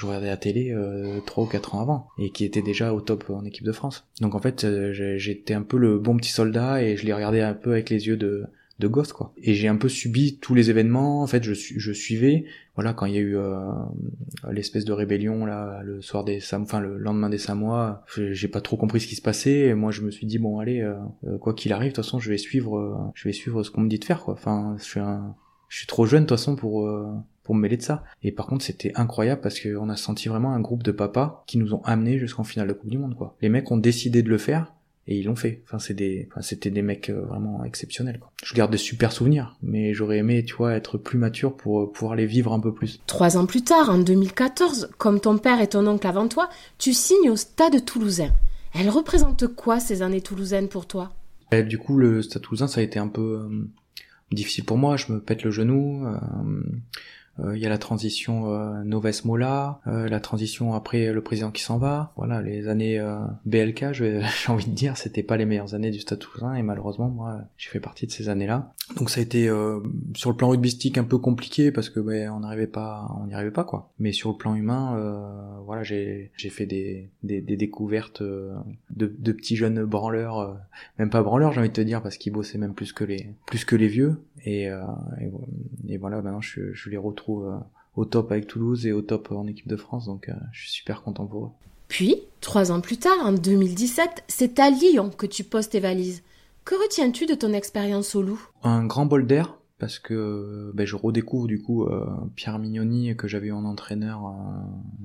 je 0.00 0.06
regardais 0.06 0.28
la 0.28 0.36
télé 0.36 0.72
euh, 0.72 1.20
3 1.26 1.44
ou 1.44 1.46
4 1.46 1.74
ans 1.74 1.80
avant 1.80 2.08
et 2.18 2.30
qui 2.30 2.44
était 2.44 2.62
déjà 2.62 2.92
au 2.92 3.00
top 3.00 3.30
en 3.30 3.44
équipe 3.44 3.64
de 3.64 3.72
France. 3.72 4.06
Donc 4.20 4.34
en 4.34 4.40
fait, 4.40 4.64
euh, 4.64 4.92
j'étais 5.16 5.54
un 5.54 5.62
peu 5.62 5.76
le 5.76 5.98
bon 5.98 6.16
petit 6.16 6.32
soldat 6.32 6.82
et 6.82 6.96
je 6.96 7.06
les 7.06 7.12
regardais 7.12 7.42
un 7.42 7.54
peu 7.54 7.72
avec 7.72 7.90
les 7.90 8.06
yeux 8.06 8.16
de 8.16 8.46
de 8.80 8.88
gosse 8.88 9.12
quoi. 9.12 9.32
Et 9.42 9.54
j'ai 9.54 9.68
un 9.68 9.76
peu 9.76 9.88
subi 9.88 10.38
tous 10.38 10.54
les 10.54 10.70
événements. 10.70 11.22
En 11.22 11.26
fait, 11.26 11.44
je 11.44 11.52
je 11.54 11.92
suivais. 11.92 12.46
Voilà, 12.74 12.94
quand 12.94 13.06
il 13.06 13.14
y 13.14 13.18
a 13.18 13.20
eu 13.20 13.36
euh, 13.36 13.60
l'espèce 14.50 14.84
de 14.84 14.92
rébellion 14.92 15.44
là, 15.44 15.82
le 15.84 16.00
soir 16.00 16.24
des 16.24 16.40
Sam, 16.40 16.62
enfin 16.62 16.80
le 16.80 16.96
lendemain 16.96 17.28
des 17.28 17.38
Samoa, 17.38 18.04
j'ai 18.16 18.48
pas 18.48 18.62
trop 18.62 18.76
compris 18.76 19.00
ce 19.00 19.06
qui 19.06 19.14
se 19.14 19.22
passait. 19.22 19.66
Et 19.68 19.74
moi, 19.74 19.92
je 19.92 20.00
me 20.00 20.10
suis 20.10 20.26
dit 20.26 20.38
bon, 20.38 20.58
allez, 20.58 20.80
euh, 20.80 20.94
euh, 21.26 21.38
quoi 21.38 21.52
qu'il 21.52 21.72
arrive, 21.72 21.92
de 21.92 21.96
toute 21.96 22.04
façon, 22.04 22.18
je 22.18 22.30
vais 22.30 22.38
suivre, 22.38 23.12
je 23.14 23.28
vais 23.28 23.32
suivre 23.32 23.62
ce 23.62 23.70
qu'on 23.70 23.82
me 23.82 23.88
dit 23.88 23.98
de 23.98 24.04
faire 24.04 24.22
quoi. 24.24 24.34
Enfin, 24.34 24.76
je 24.78 24.84
suis 24.84 25.00
un, 25.00 25.36
je 25.68 25.78
suis 25.78 25.86
trop 25.86 26.06
jeune 26.06 26.22
de 26.22 26.28
toute 26.28 26.38
façon 26.38 26.56
pour 26.56 26.88
pour 27.42 27.54
me 27.54 27.60
mêler 27.60 27.76
de 27.76 27.82
ça. 27.82 28.04
Et 28.22 28.32
par 28.32 28.46
contre, 28.46 28.64
c'était 28.64 28.92
incroyable 28.94 29.40
parce 29.40 29.60
qu'on 29.60 29.88
a 29.88 29.96
senti 29.96 30.28
vraiment 30.28 30.52
un 30.52 30.60
groupe 30.60 30.82
de 30.82 30.92
papas 30.92 31.44
qui 31.46 31.58
nous 31.58 31.74
ont 31.74 31.82
amenés 31.84 32.18
jusqu'en 32.18 32.44
finale 32.44 32.68
de 32.68 32.72
Coupe 32.72 32.90
du 32.90 32.98
Monde, 32.98 33.14
quoi. 33.14 33.36
Les 33.40 33.48
mecs 33.48 33.70
ont 33.70 33.76
décidé 33.76 34.22
de 34.22 34.28
le 34.28 34.38
faire 34.38 34.72
et 35.10 35.18
ils 35.18 35.24
l'ont 35.24 35.36
fait. 35.36 35.62
Enfin, 35.64 35.78
c'est 35.78 35.94
des, 35.94 36.28
enfin, 36.30 36.40
c'était 36.40 36.70
des 36.70 36.82
mecs 36.82 37.10
euh, 37.10 37.22
vraiment 37.22 37.64
exceptionnels. 37.64 38.18
Quoi. 38.20 38.30
Je 38.44 38.54
garde 38.54 38.70
des 38.70 38.78
super 38.78 39.12
souvenirs, 39.12 39.56
mais 39.62 39.92
j'aurais 39.92 40.18
aimé, 40.18 40.44
tu 40.44 40.54
vois, 40.54 40.74
être 40.74 40.98
plus 40.98 41.18
mature 41.18 41.56
pour 41.56 41.80
euh, 41.80 41.92
pouvoir 41.92 42.14
les 42.14 42.26
vivre 42.26 42.52
un 42.52 42.60
peu 42.60 42.72
plus. 42.72 43.00
Trois 43.06 43.36
ans 43.36 43.46
plus 43.46 43.62
tard, 43.62 43.90
en 43.90 43.98
2014, 43.98 44.90
comme 44.98 45.20
ton 45.20 45.36
père 45.38 45.60
et 45.60 45.66
ton 45.66 45.86
oncle 45.86 46.06
avant 46.06 46.28
toi, 46.28 46.48
tu 46.78 46.92
signes 46.92 47.30
au 47.30 47.36
Stade 47.36 47.84
Toulousain. 47.84 48.30
Elles 48.72 48.88
représentent 48.88 49.48
quoi 49.48 49.80
ces 49.80 50.02
années 50.02 50.20
toulousaines 50.20 50.68
pour 50.68 50.86
toi? 50.86 51.12
Et 51.50 51.64
Du 51.64 51.78
coup, 51.78 51.96
le 51.96 52.22
Stade 52.22 52.42
Toulousain, 52.42 52.68
ça 52.68 52.80
a 52.80 52.84
été 52.84 53.00
un 53.00 53.08
peu 53.08 53.40
euh, 53.40 53.68
difficile 54.30 54.64
pour 54.64 54.78
moi. 54.78 54.96
Je 54.96 55.12
me 55.12 55.20
pète 55.20 55.42
le 55.42 55.50
genou. 55.50 56.06
Il 57.54 57.58
y 57.58 57.66
a 57.66 57.68
la 57.68 57.78
transition 57.78 58.46
Noves 58.84 59.24
Mola, 59.24 59.80
la 59.86 60.20
transition 60.20 60.74
après 60.74 61.12
le 61.12 61.22
président 61.22 61.50
qui 61.50 61.62
s'en 61.62 61.78
va. 61.78 62.12
Voilà, 62.16 62.42
les 62.42 62.68
années 62.68 63.02
BLK, 63.46 63.86
j'ai 63.92 64.22
envie 64.48 64.66
de 64.66 64.74
dire, 64.74 64.96
c'était 64.96 65.22
pas 65.22 65.36
les 65.36 65.44
meilleures 65.44 65.74
années 65.74 65.90
du 65.90 66.00
Stade 66.00 66.18
Toulousain 66.18 66.54
et 66.54 66.62
malheureusement 66.62 67.08
moi 67.08 67.40
j'ai 67.56 67.70
fait 67.70 67.80
partie 67.80 68.06
de 68.06 68.12
ces 68.12 68.28
années-là. 68.28 68.72
Donc 68.96 69.10
ça 69.10 69.20
a 69.20 69.22
été 69.22 69.46
sur 70.14 70.30
le 70.30 70.36
plan 70.36 70.48
rugbystique 70.48 70.98
un 70.98 71.04
peu 71.04 71.18
compliqué 71.18 71.72
parce 71.72 71.90
que 71.90 72.00
ben 72.00 72.30
on 72.30 72.40
n'arrivait 72.40 72.66
pas, 72.66 73.08
on 73.20 73.26
n'y 73.26 73.34
arrivait 73.34 73.50
pas 73.50 73.64
quoi. 73.64 73.90
Mais 73.98 74.12
sur 74.12 74.30
le 74.30 74.36
plan 74.36 74.54
humain, 74.54 75.60
voilà, 75.64 75.82
j'ai 75.82 76.30
j'ai 76.36 76.50
fait 76.50 76.66
des 76.66 77.10
des, 77.22 77.40
des 77.40 77.56
découvertes 77.56 78.22
de, 78.22 78.62
de 78.90 79.32
petits 79.32 79.56
jeunes 79.56 79.84
branleurs, 79.84 80.58
même 80.98 81.10
pas 81.10 81.22
branleurs 81.22 81.52
j'ai 81.52 81.60
envie 81.60 81.68
de 81.68 81.74
te 81.74 81.80
dire 81.80 82.02
parce 82.02 82.16
qu'ils 82.16 82.32
bossaient 82.32 82.58
même 82.58 82.74
plus 82.74 82.92
que 82.92 83.04
les 83.04 83.34
plus 83.46 83.64
que 83.64 83.76
les 83.76 83.88
vieux 83.88 84.22
et, 84.44 84.68
euh, 84.68 84.80
et, 85.88 85.96
voilà 85.96 86.22
maintenant 86.22 86.40
je, 86.40 86.72
je 86.72 86.90
les 86.90 86.96
retrouve 86.96 87.46
euh, 87.46 87.58
au 87.96 88.04
top 88.04 88.32
avec 88.32 88.46
Toulouse 88.46 88.86
et 88.86 88.92
au 88.92 89.02
top 89.02 89.32
en 89.32 89.46
équipe 89.46 89.68
de 89.68 89.76
France 89.76 90.06
donc 90.06 90.28
euh, 90.28 90.34
je 90.52 90.62
suis 90.62 90.70
super 90.70 91.02
content 91.02 91.26
pour 91.26 91.44
eux. 91.46 91.50
Puis 91.88 92.16
trois 92.40 92.72
ans 92.72 92.80
plus 92.80 92.98
tard 92.98 93.18
en 93.24 93.32
2017 93.32 94.24
c'est 94.28 94.58
à 94.58 94.70
Lyon 94.70 95.10
que 95.16 95.26
tu 95.26 95.44
poses 95.44 95.68
tes 95.68 95.80
valises. 95.80 96.22
Que 96.64 96.74
retiens-tu 96.74 97.26
de 97.26 97.34
ton 97.34 97.52
expérience 97.52 98.14
au 98.14 98.22
Loup? 98.22 98.40
Un 98.62 98.84
grand 98.84 99.06
bol 99.06 99.26
d'air 99.26 99.56
parce 99.80 99.98
que 99.98 100.70
ben, 100.74 100.86
je 100.86 100.94
redécouvre 100.94 101.48
du 101.48 101.60
coup 101.60 101.84
euh, 101.84 102.06
Pierre 102.36 102.58
Mignoni 102.58 103.16
que 103.16 103.26
j'avais 103.26 103.48
eu 103.48 103.52
en 103.52 103.64
entraîneur 103.64 104.26
euh, 104.26 104.30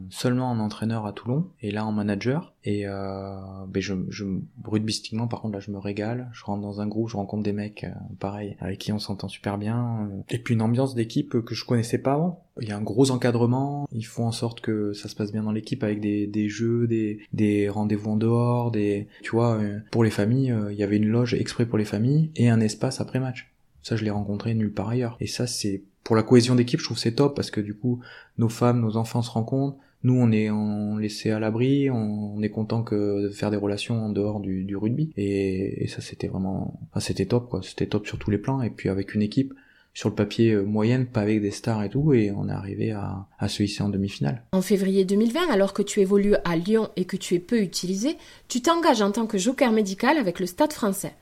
seulement 0.10 0.52
en 0.52 0.60
entraîneur 0.60 1.06
à 1.06 1.14
Toulon 1.14 1.48
et 1.62 1.72
là 1.72 1.86
en 1.86 1.94
manager. 1.94 2.54
Et 2.66 2.86
euh, 2.86 3.38
ben, 3.68 3.82
je, 3.82 3.94
je 4.10 4.26
rugbystiquement 4.64 5.28
par 5.28 5.42
contre 5.42 5.54
là 5.54 5.60
je 5.62 5.72
me 5.72 5.78
régale. 5.78 6.30
Je 6.34 6.44
rentre 6.44 6.62
dans 6.62 6.82
un 6.82 6.88
groupe 6.88 7.10
je 7.10 7.16
rencontre 7.16 7.44
des 7.44 7.54
mecs 7.54 7.86
euh, 7.86 7.92
pareil 8.20 8.58
avec 8.60 8.80
qui 8.80 8.92
on 8.92 9.00
s'entend 9.00 9.30
super 9.30 9.58
bien. 9.58 10.10
Et 10.30 10.38
puis 10.38 10.54
une 10.54 10.62
ambiance 10.62 10.94
d'équipe 10.94 11.42
que 11.42 11.56
je 11.56 11.66
connaissais 11.66 11.98
pas 11.98 12.14
avant. 12.14 12.44
Il 12.62 12.68
y 12.68 12.72
a 12.72 12.78
un 12.78 12.84
gros 12.84 13.12
encadrement. 13.12 13.88
Ils 13.92 14.06
font 14.06 14.26
en 14.26 14.32
sorte 14.32 14.60
que 14.60 14.94
ça 14.94 15.08
se 15.08 15.16
passe 15.16 15.32
bien 15.32 15.44
dans 15.44 15.52
l'équipe 15.52 15.84
avec 15.84 16.00
des, 16.02 16.50
jeux 16.50 16.88
des, 16.88 17.20
des 17.34 17.70
rendez-vous 17.70 18.12
en 18.12 18.18
dehors 18.18 18.72
des 18.72 19.08
tu 19.24 19.32
vois 19.32 19.60
pour 19.92 20.04
les 20.04 20.10
familles 20.10 20.56
il 20.70 20.78
y 20.78 20.84
avait 20.84 20.98
une 20.98 21.08
loge 21.08 21.34
exprès 21.34 21.66
pour 21.66 21.78
les 21.78 21.86
familles 21.86 22.32
et 22.36 22.50
un 22.50 22.60
espace 22.60 23.02
après 23.02 23.20
match 23.20 23.55
ça, 23.86 23.96
je 23.96 24.04
l'ai 24.04 24.10
rencontré 24.10 24.56
nulle 24.56 24.74
part 24.74 24.90
ailleurs. 24.90 25.16
Et 25.20 25.28
ça, 25.28 25.46
c'est 25.46 25.84
pour 26.04 26.16
la 26.16 26.24
cohésion 26.24 26.56
d'équipe, 26.56 26.80
je 26.80 26.86
trouve 26.86 26.98
c'est 26.98 27.12
top 27.12 27.36
parce 27.36 27.52
que 27.52 27.62
du 27.62 27.76
coup, 27.76 28.00
nos 28.40 28.50
femmes, 28.50 28.82
nos 28.82 28.98
enfants 28.98 29.22
se 29.22 29.30
rencontrent. 29.30 29.78
Nous, 30.02 30.16
on 30.16 30.32
est 30.32 30.50
on 30.50 30.98
laissé 30.98 31.30
à 31.30 31.40
l'abri, 31.40 31.92
on, 31.92 32.42
est 32.42 32.50
content 32.50 32.82
que 32.82 33.22
de 33.22 33.30
faire 33.30 33.52
des 33.52 33.58
relations 33.58 34.06
en 34.06 34.10
dehors 34.10 34.40
du, 34.40 34.76
rugby. 34.76 35.12
Et, 35.18 35.88
ça, 35.88 36.02
c'était 36.02 36.28
vraiment, 36.28 36.80
enfin, 36.90 37.00
c'était 37.00 37.28
top 37.28 37.48
quoi. 37.48 37.62
C'était 37.62 37.86
top 37.86 38.08
sur 38.08 38.18
tous 38.18 38.32
les 38.32 38.40
plans. 38.40 38.64
Et 38.64 38.72
puis 38.72 38.90
avec 38.90 39.14
une 39.14 39.22
équipe 39.22 39.54
sur 39.94 40.10
le 40.10 40.16
papier 40.16 40.54
euh, 40.54 40.64
moyenne, 40.64 41.06
pas 41.06 41.22
avec 41.22 41.44
des 41.44 41.52
stars 41.52 41.84
et 41.84 41.90
tout, 41.90 42.12
et 42.12 42.32
on 42.32 42.50
est 42.50 42.54
arrivé 42.54 42.92
à, 42.92 43.28
à 43.38 43.48
se 43.48 43.62
hisser 43.62 43.84
en 43.84 43.90
demi-finale. 43.90 44.42
En 44.52 44.64
février 44.64 45.06
2020, 45.06 45.52
alors 45.52 45.74
que 45.74 45.84
tu 45.84 46.02
évolues 46.02 46.36
à 46.44 46.56
Lyon 46.58 46.90
et 46.96 47.06
que 47.06 47.18
tu 47.18 47.36
es 47.36 47.40
peu 47.40 47.62
utilisé, 47.62 48.18
tu 48.48 48.62
t'engages 48.62 49.04
en 49.04 49.12
tant 49.12 49.28
que 49.28 49.38
joker 49.38 49.72
médical 49.72 50.18
avec 50.18 50.40
le 50.40 50.48
Stade 50.48 50.74
français. 50.74 51.14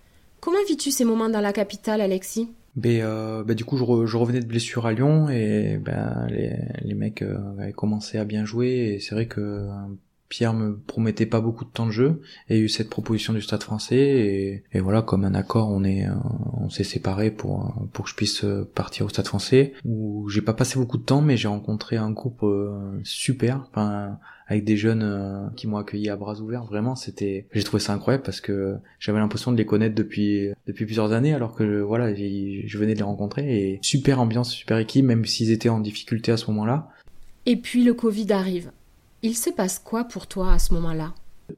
Comment 0.44 0.62
vis-tu 0.68 0.92
ces 0.92 1.06
moments 1.06 1.30
dans 1.30 1.40
la 1.40 1.54
capitale, 1.54 2.02
Alexis? 2.02 2.50
Ben, 2.76 3.02
euh, 3.02 3.46
ben, 3.46 3.56
du 3.56 3.64
coup, 3.64 3.78
je, 3.78 4.18
revenais 4.18 4.42
de 4.42 4.46
blessure 4.46 4.86
à 4.86 4.92
Lyon 4.92 5.30
et 5.30 5.78
ben, 5.78 6.28
les, 6.30 6.58
les 6.82 6.94
mecs 6.96 7.22
euh, 7.22 7.38
avaient 7.58 7.72
commencé 7.72 8.18
à 8.18 8.26
bien 8.26 8.44
jouer 8.44 8.94
et 8.94 9.00
c'est 9.00 9.16
vrai 9.16 9.28
que 9.28 9.70
Pierre 10.30 10.54
me 10.54 10.78
promettait 10.78 11.26
pas 11.26 11.42
beaucoup 11.42 11.66
de 11.66 11.70
temps 11.70 11.86
de 11.86 11.92
jeu 11.92 12.22
et 12.50 12.56
il 12.56 12.58
y 12.58 12.62
a 12.62 12.64
eu 12.64 12.70
cette 12.70 12.90
proposition 12.90 13.34
du 13.34 13.42
Stade 13.42 13.64
Français 13.64 13.98
et, 13.98 14.64
et 14.72 14.80
voilà 14.80 15.02
comme 15.02 15.26
un 15.26 15.36
accord 15.36 15.70
on 15.70 15.84
est 15.84 16.08
euh, 16.08 16.14
on 16.60 16.70
s'est 16.70 16.84
séparés 16.84 17.32
pour 17.32 17.88
pour 17.94 18.06
que 18.06 18.12
je 18.12 18.16
puisse 18.16 18.46
partir 18.74 19.06
au 19.06 19.10
Stade 19.10 19.28
Français 19.28 19.74
où 19.86 20.28
j'ai 20.30 20.42
pas 20.42 20.54
passé 20.54 20.80
beaucoup 20.80 20.98
de 20.98 21.04
temps 21.04 21.22
mais 21.22 21.38
j'ai 21.38 21.48
rencontré 21.48 21.98
un 21.98 22.12
groupe 22.12 22.46
super 23.04 23.68
enfin 23.70 24.18
avec 24.48 24.64
des 24.66 24.78
jeunes 24.78 25.04
euh, 25.04 25.50
qui 25.56 25.68
m'ont 25.68 25.78
accueilli 25.78 26.10
à 26.10 26.16
bras 26.16 26.40
ouverts. 26.40 26.66
Vraiment, 26.66 26.96
c'était, 26.96 27.48
j'ai 27.54 27.64
trouvé 27.64 27.82
ça 27.82 27.94
incroyable 27.94 28.24
parce 28.24 28.42
que 28.42 28.76
j'avais 29.00 29.20
l'impression 29.20 29.52
de 29.52 29.58
les 29.58 29.66
connaître 29.66 29.96
depuis 29.96 30.50
depuis 30.68 30.86
plusieurs 30.86 31.12
années, 31.12 31.34
alors 31.34 31.56
que 31.56 31.82
voilà, 31.82 32.14
je 32.14 32.78
venais 32.78 32.94
de 32.94 33.00
les 33.00 33.04
rencontrer 33.04 33.58
et 33.58 33.80
super 33.82 34.20
ambiance, 34.20 34.52
super 34.52 34.78
équipe, 34.78 35.06
même 35.06 35.26
s'ils 35.26 35.52
étaient 35.52 35.70
en 35.70 35.80
difficulté 35.80 36.32
à 36.32 36.38
ce 36.38 36.50
moment-là. 36.52 36.90
Et 37.46 37.58
puis 37.58 37.84
le 37.84 37.94
Covid 37.94 38.32
arrive. 38.32 38.72
Il 39.24 39.36
se 39.36 39.50
passe 39.50 39.80
quoi 39.80 40.04
pour 40.04 40.28
toi 40.28 40.54
à 40.54 40.60
ce 40.60 40.74
moment-là? 40.76 41.16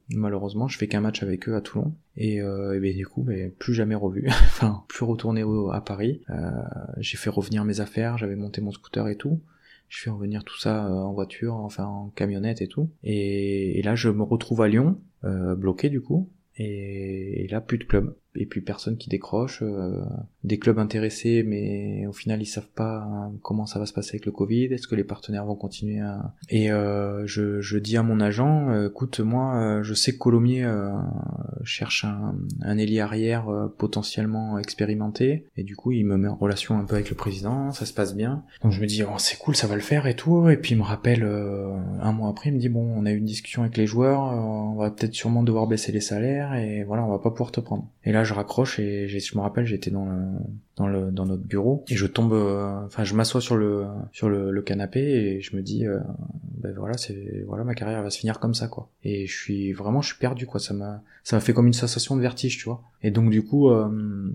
Malheureusement, 0.10 0.67
je 0.67 0.77
fais 0.77 0.88
qu'un 0.88 1.01
match 1.01 1.22
avec 1.22 1.50
eux 1.50 1.55
à 1.55 1.62
Toulon 1.62 1.93
et, 2.15 2.41
euh, 2.41 2.75
et 2.75 2.79
ben, 2.79 2.95
du 2.95 3.05
coup, 3.05 3.24
ben, 3.24 3.51
plus 3.51 3.74
jamais 3.74 3.95
revu. 3.95 4.27
enfin, 4.29 4.84
plus 4.88 5.03
retourné 5.03 5.43
à 5.74 5.81
Paris. 5.81 6.22
Euh, 6.29 6.51
j'ai 6.98 7.17
fait 7.17 7.29
revenir 7.29 7.65
mes 7.65 7.81
affaires, 7.81 8.17
j'avais 8.17 8.36
monté 8.38 8.62
mon 8.62 8.72
scooter 8.72 9.07
et 9.10 9.17
tout 9.17 9.41
je 9.88 10.01
fais 10.01 10.10
revenir 10.10 10.43
tout 10.43 10.57
ça 10.57 10.86
euh, 10.86 10.91
en 10.91 11.13
voiture, 11.13 11.55
enfin 11.55 11.86
en 11.86 12.10
camionnette 12.10 12.62
et 12.62 12.67
tout. 12.67 12.89
Et, 13.03 13.81
là, 13.84 13.95
je 13.95 14.10
me 14.10 14.24
retrouve 14.24 14.62
à 14.62 14.67
Lyon, 14.67 15.00
euh, 15.24 15.55
bloqué 15.55 15.89
du 15.89 16.01
coup, 16.01 16.29
et, 16.57 17.43
et, 17.43 17.48
là, 17.48 17.62
plus 17.62 17.77
de 17.77 17.84
club 17.84 18.15
et 18.35 18.45
puis 18.45 18.61
personne 18.61 18.97
qui 18.97 19.09
décroche, 19.09 19.61
euh, 19.61 20.03
des 20.43 20.59
clubs 20.59 20.79
intéressés 20.79 21.43
mais 21.45 22.05
au 22.07 22.13
final 22.13 22.41
ils 22.41 22.45
savent 22.45 22.69
pas 22.75 23.07
hein, 23.09 23.31
comment 23.41 23.65
ça 23.65 23.79
va 23.79 23.85
se 23.85 23.93
passer 23.93 24.11
avec 24.11 24.25
le 24.25 24.31
Covid, 24.31 24.65
est-ce 24.65 24.87
que 24.87 24.95
les 24.95 25.03
partenaires 25.03 25.45
vont 25.45 25.55
continuer 25.55 26.01
à... 26.01 26.33
Et 26.50 26.71
euh, 26.71 27.25
je, 27.25 27.61
je, 27.61 27.77
dis 27.77 27.98
à 27.98 28.03
mon 28.03 28.19
agent, 28.19 28.69
euh, 28.69 28.89
écoute 28.89 29.19
moi 29.19 29.81
je 29.81 29.93
sais 29.93 30.13
que 30.13 30.17
Colomiers 30.17 30.67
cherche 31.63 32.05
un, 32.05 32.35
un 32.61 32.77
ailier 32.77 33.00
arrière 33.00 33.48
potentiellement 33.77 34.57
expérimenté 34.59 35.45
et 35.57 35.63
du 35.63 35.75
coup 35.75 35.91
il 35.91 36.05
me 36.05 36.17
met 36.17 36.27
en 36.27 36.35
relation 36.35 36.77
un 36.77 36.83
peu 36.83 36.95
avec 36.95 37.09
le 37.09 37.15
président, 37.15 37.71
ça 37.71 37.85
se 37.85 37.93
passe 37.93 38.15
bien. 38.15 38.43
Donc 38.63 38.71
je 38.71 38.81
me 38.81 38.85
dis 38.85 39.03
oh, 39.03 39.17
c'est 39.17 39.37
cool 39.37 39.55
ça 39.55 39.67
va 39.67 39.75
le 39.75 39.81
faire 39.81 40.07
et 40.07 40.15
tout 40.15 40.50
et 40.50 40.57
puis 40.57 40.74
il 40.74 40.77
me 40.77 40.83
rappelle 40.83 41.24
un 41.24 42.11
mois 42.11 42.29
après 42.29 42.50
il 42.50 42.53
me 42.53 42.59
dit 42.59 42.69
bon 42.69 42.93
on 42.95 43.05
a 43.05 43.11
eu 43.11 43.17
une 43.17 43.25
discussion 43.25 43.61
avec 43.61 43.77
les 43.77 43.87
joueurs, 43.87 44.21
on 44.21 44.75
va 44.75 44.91
peut-être 44.91 45.13
sûrement 45.13 45.43
devoir 45.43 45.67
baisser 45.67 45.91
les 45.91 46.01
salaires 46.01 46.53
et 46.55 46.83
voilà 46.83 47.03
on 47.03 47.09
va 47.09 47.19
pas 47.19 47.31
pouvoir 47.31 47.51
te 47.51 47.59
prendre. 47.59 47.87
Et 48.03 48.11
là 48.11 48.24
je 48.25 48.33
raccroche 48.33 48.79
et 48.79 49.07
je 49.07 49.38
me 49.38 49.42
rappelle, 49.42 49.66
j'étais 49.66 49.92
dans 49.92 50.05
le, 50.05 50.18
dans 50.75 50.88
le, 50.88 51.11
dans 51.11 51.25
notre 51.25 51.44
bureau 51.44 51.85
et 51.88 51.96
je 51.96 52.05
tombe, 52.05 52.33
euh, 52.33 52.85
enfin, 52.85 53.03
je 53.03 53.14
m'assois 53.14 53.40
sur 53.40 53.55
le, 53.55 53.85
sur 54.11 54.29
le, 54.29 54.61
canapé 54.61 55.00
et 55.00 55.42
je 55.42 55.55
me 55.55 55.61
dis, 55.61 55.85
euh, 55.85 56.00
ben 56.57 56.74
voilà, 56.75 56.98
c'est, 56.98 57.44
voilà, 57.48 57.64
ma 57.64 57.75
carrière 57.75 58.01
va 58.01 58.09
se 58.09 58.18
finir 58.18 58.40
comme 58.40 58.53
ça, 58.53 58.68
quoi. 58.68 58.90
Et 59.03 59.27
je 59.27 59.35
suis 59.35 59.74
vraiment, 59.74 60.01
je 60.01 60.07
suis 60.07 60.18
perdu, 60.18 60.48
quoi. 60.48 60.59
Ça 60.59 60.74
m'a, 60.74 61.01
ça 61.24 61.35
m'a 61.35 61.40
fait 61.40 61.53
comme 61.53 61.68
une 61.68 61.74
sensation 61.74 62.16
de 62.16 62.22
vertige, 62.22 62.57
tu 62.57 62.66
vois. 62.66 62.81
Et 63.03 63.11
donc, 63.11 63.29
du 63.29 63.44
coup, 63.44 63.70
euh, 63.70 64.33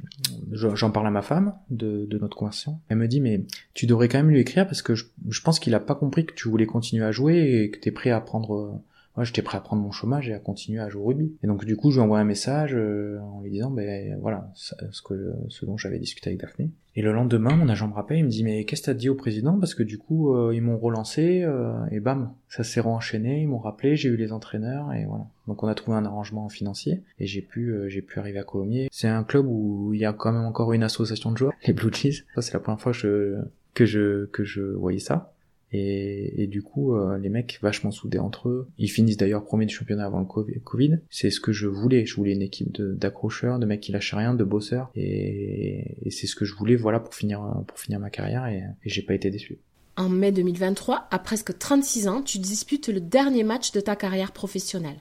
j'en 0.53 0.91
parle 0.91 1.09
à 1.09 1.11
ma 1.11 1.23
femme 1.23 1.55
de, 1.71 2.07
de 2.07 2.19
notre 2.19 2.37
conversation. 2.37 2.79
Elle 2.89 2.99
me 2.99 3.09
dit, 3.09 3.21
mais 3.21 3.43
tu 3.75 3.87
devrais 3.87 4.09
quand 4.09 4.19
même 4.19 4.31
lui 4.31 4.41
écrire 4.41 4.67
parce 4.67 4.83
que 4.83 4.95
je, 4.95 5.07
je 5.29 5.41
pense 5.43 5.59
qu'il 5.59 5.75
a 5.75 5.81
pas 5.81 5.97
compris 5.97 6.25
que 6.25 6.35
tu 6.35 6.49
voulais 6.49 6.67
continuer 6.67 7.05
à 7.05 7.11
jouer 7.11 7.63
et 7.63 7.71
que 7.71 7.79
t'es 7.81 7.91
prêt 7.91 8.11
à 8.11 8.21
prendre 8.21 8.81
moi 9.21 9.27
j'étais 9.27 9.43
prêt 9.43 9.59
à 9.59 9.61
prendre 9.61 9.83
mon 9.83 9.91
chômage 9.91 10.31
et 10.31 10.33
à 10.33 10.39
continuer 10.39 10.81
à 10.81 10.89
jouer 10.89 11.03
au 11.03 11.05
rugby. 11.05 11.37
Et 11.43 11.47
donc 11.47 11.67
du 11.67 11.77
coup 11.77 11.91
je 11.91 11.97
lui 11.97 12.03
envoie 12.03 12.19
un 12.19 12.25
message 12.25 12.75
euh, 12.75 13.19
en 13.21 13.43
lui 13.43 13.51
disant 13.51 13.71
ben 13.71 14.19
voilà 14.23 14.51
ce 14.55 15.03
que 15.03 15.35
ce 15.51 15.67
dont 15.67 15.77
j'avais 15.77 15.99
discuté 15.99 16.31
avec 16.31 16.41
Daphné. 16.41 16.71
Et 16.97 17.03
le 17.03 17.13
lendemain 17.13 17.55
mon 17.55 17.69
agent 17.69 17.87
me 17.87 17.93
rappelle, 17.93 18.17
il 18.17 18.25
me 18.25 18.31
dit 18.31 18.43
mais 18.45 18.65
qu'est-ce 18.65 18.81
que 18.81 18.87
t'as 18.87 18.95
dit 18.95 19.11
au 19.11 19.15
président? 19.15 19.59
Parce 19.61 19.75
que 19.75 19.83
du 19.83 19.99
coup 19.99 20.35
euh, 20.35 20.55
ils 20.55 20.63
m'ont 20.63 20.79
relancé 20.79 21.43
euh, 21.43 21.75
et 21.91 22.01
bam 22.01 22.33
ça 22.49 22.65
s'est 22.65 22.81
enchaîné, 22.81 23.43
ils 23.43 23.47
m'ont 23.47 23.59
rappelé, 23.59 23.95
j'ai 23.95 24.09
eu 24.09 24.17
les 24.17 24.33
entraîneurs 24.33 24.91
et 24.95 25.05
voilà. 25.05 25.27
Donc 25.47 25.63
on 25.63 25.69
a 25.69 25.75
trouvé 25.75 25.99
un 25.99 26.07
arrangement 26.07 26.49
financier 26.49 27.03
et 27.19 27.27
j'ai 27.27 27.43
pu 27.43 27.75
j'ai 27.89 28.01
pu 28.01 28.19
arriver 28.21 28.39
à 28.39 28.45
Colomiers. 28.45 28.89
C'est 28.91 29.09
un 29.09 29.23
club 29.23 29.45
où 29.47 29.93
il 29.93 30.01
y 30.01 30.07
a 30.07 30.15
quand 30.15 30.33
même 30.33 30.47
encore 30.47 30.73
une 30.73 30.83
association 30.83 31.31
de 31.31 31.37
joueurs, 31.37 31.53
les 31.67 31.75
Blue 31.75 31.93
Cheese. 31.93 32.25
Ça 32.35 32.41
c'est 32.41 32.55
la 32.55 32.61
première 32.61 32.81
fois 32.81 32.93
que 32.93 32.99
je 32.99 33.37
que 33.75 33.85
je 33.85 34.25
que 34.25 34.45
je 34.45 34.63
voyais 34.63 34.99
ça. 34.99 35.35
Et, 35.73 36.43
et, 36.43 36.47
du 36.47 36.63
coup, 36.63 36.95
euh, 36.95 37.19
les 37.19 37.29
mecs 37.29 37.59
vachement 37.63 37.91
soudés 37.91 38.19
entre 38.19 38.49
eux. 38.49 38.69
Ils 38.79 38.91
finissent 38.91 39.17
d'ailleurs 39.17 39.45
premier 39.45 39.67
du 39.67 39.75
championnat 39.75 40.07
avant 40.07 40.21
le 40.21 40.61
Covid. 40.61 40.99
C'est 41.11 41.31
ce 41.31 41.41
que 41.41 41.53
je 41.53 41.69
voulais. 41.69 42.07
Je 42.07 42.17
voulais 42.17 42.33
une 42.33 42.43
équipe 42.43 42.81
d'accrocheurs, 42.81 43.59
de, 43.59 43.67
mecs 43.67 43.81
qui 43.81 43.93
lâchaient 43.93 44.17
rien, 44.17 44.35
de 44.35 44.45
bosseurs. 44.45 44.91
Et, 44.95 45.97
et 46.03 46.11
c'est 46.11 46.27
ce 46.27 46.35
que 46.35 46.45
je 46.45 46.55
voulais, 46.55 46.77
voilà, 46.77 47.01
pour 47.01 47.15
finir, 47.15 47.63
pour 47.67 47.79
finir 47.79 48.01
ma 48.01 48.11
carrière. 48.11 48.47
Et, 48.47 48.63
et 48.85 48.89
j'ai 48.89 49.03
pas 49.03 49.15
été 49.15 49.31
déçu. 49.31 49.59
En 49.97 50.09
mai 50.09 50.33
2023, 50.33 51.09
à 51.11 51.19
presque 51.19 51.59
36 51.59 52.09
ans, 52.09 52.23
tu 52.23 52.39
disputes 52.39 52.89
le 52.89 53.01
dernier 53.01 53.45
match 53.45 53.73
de 53.73 53.81
ta 53.81 53.97
carrière 53.97 54.33
professionnelle. 54.33 55.01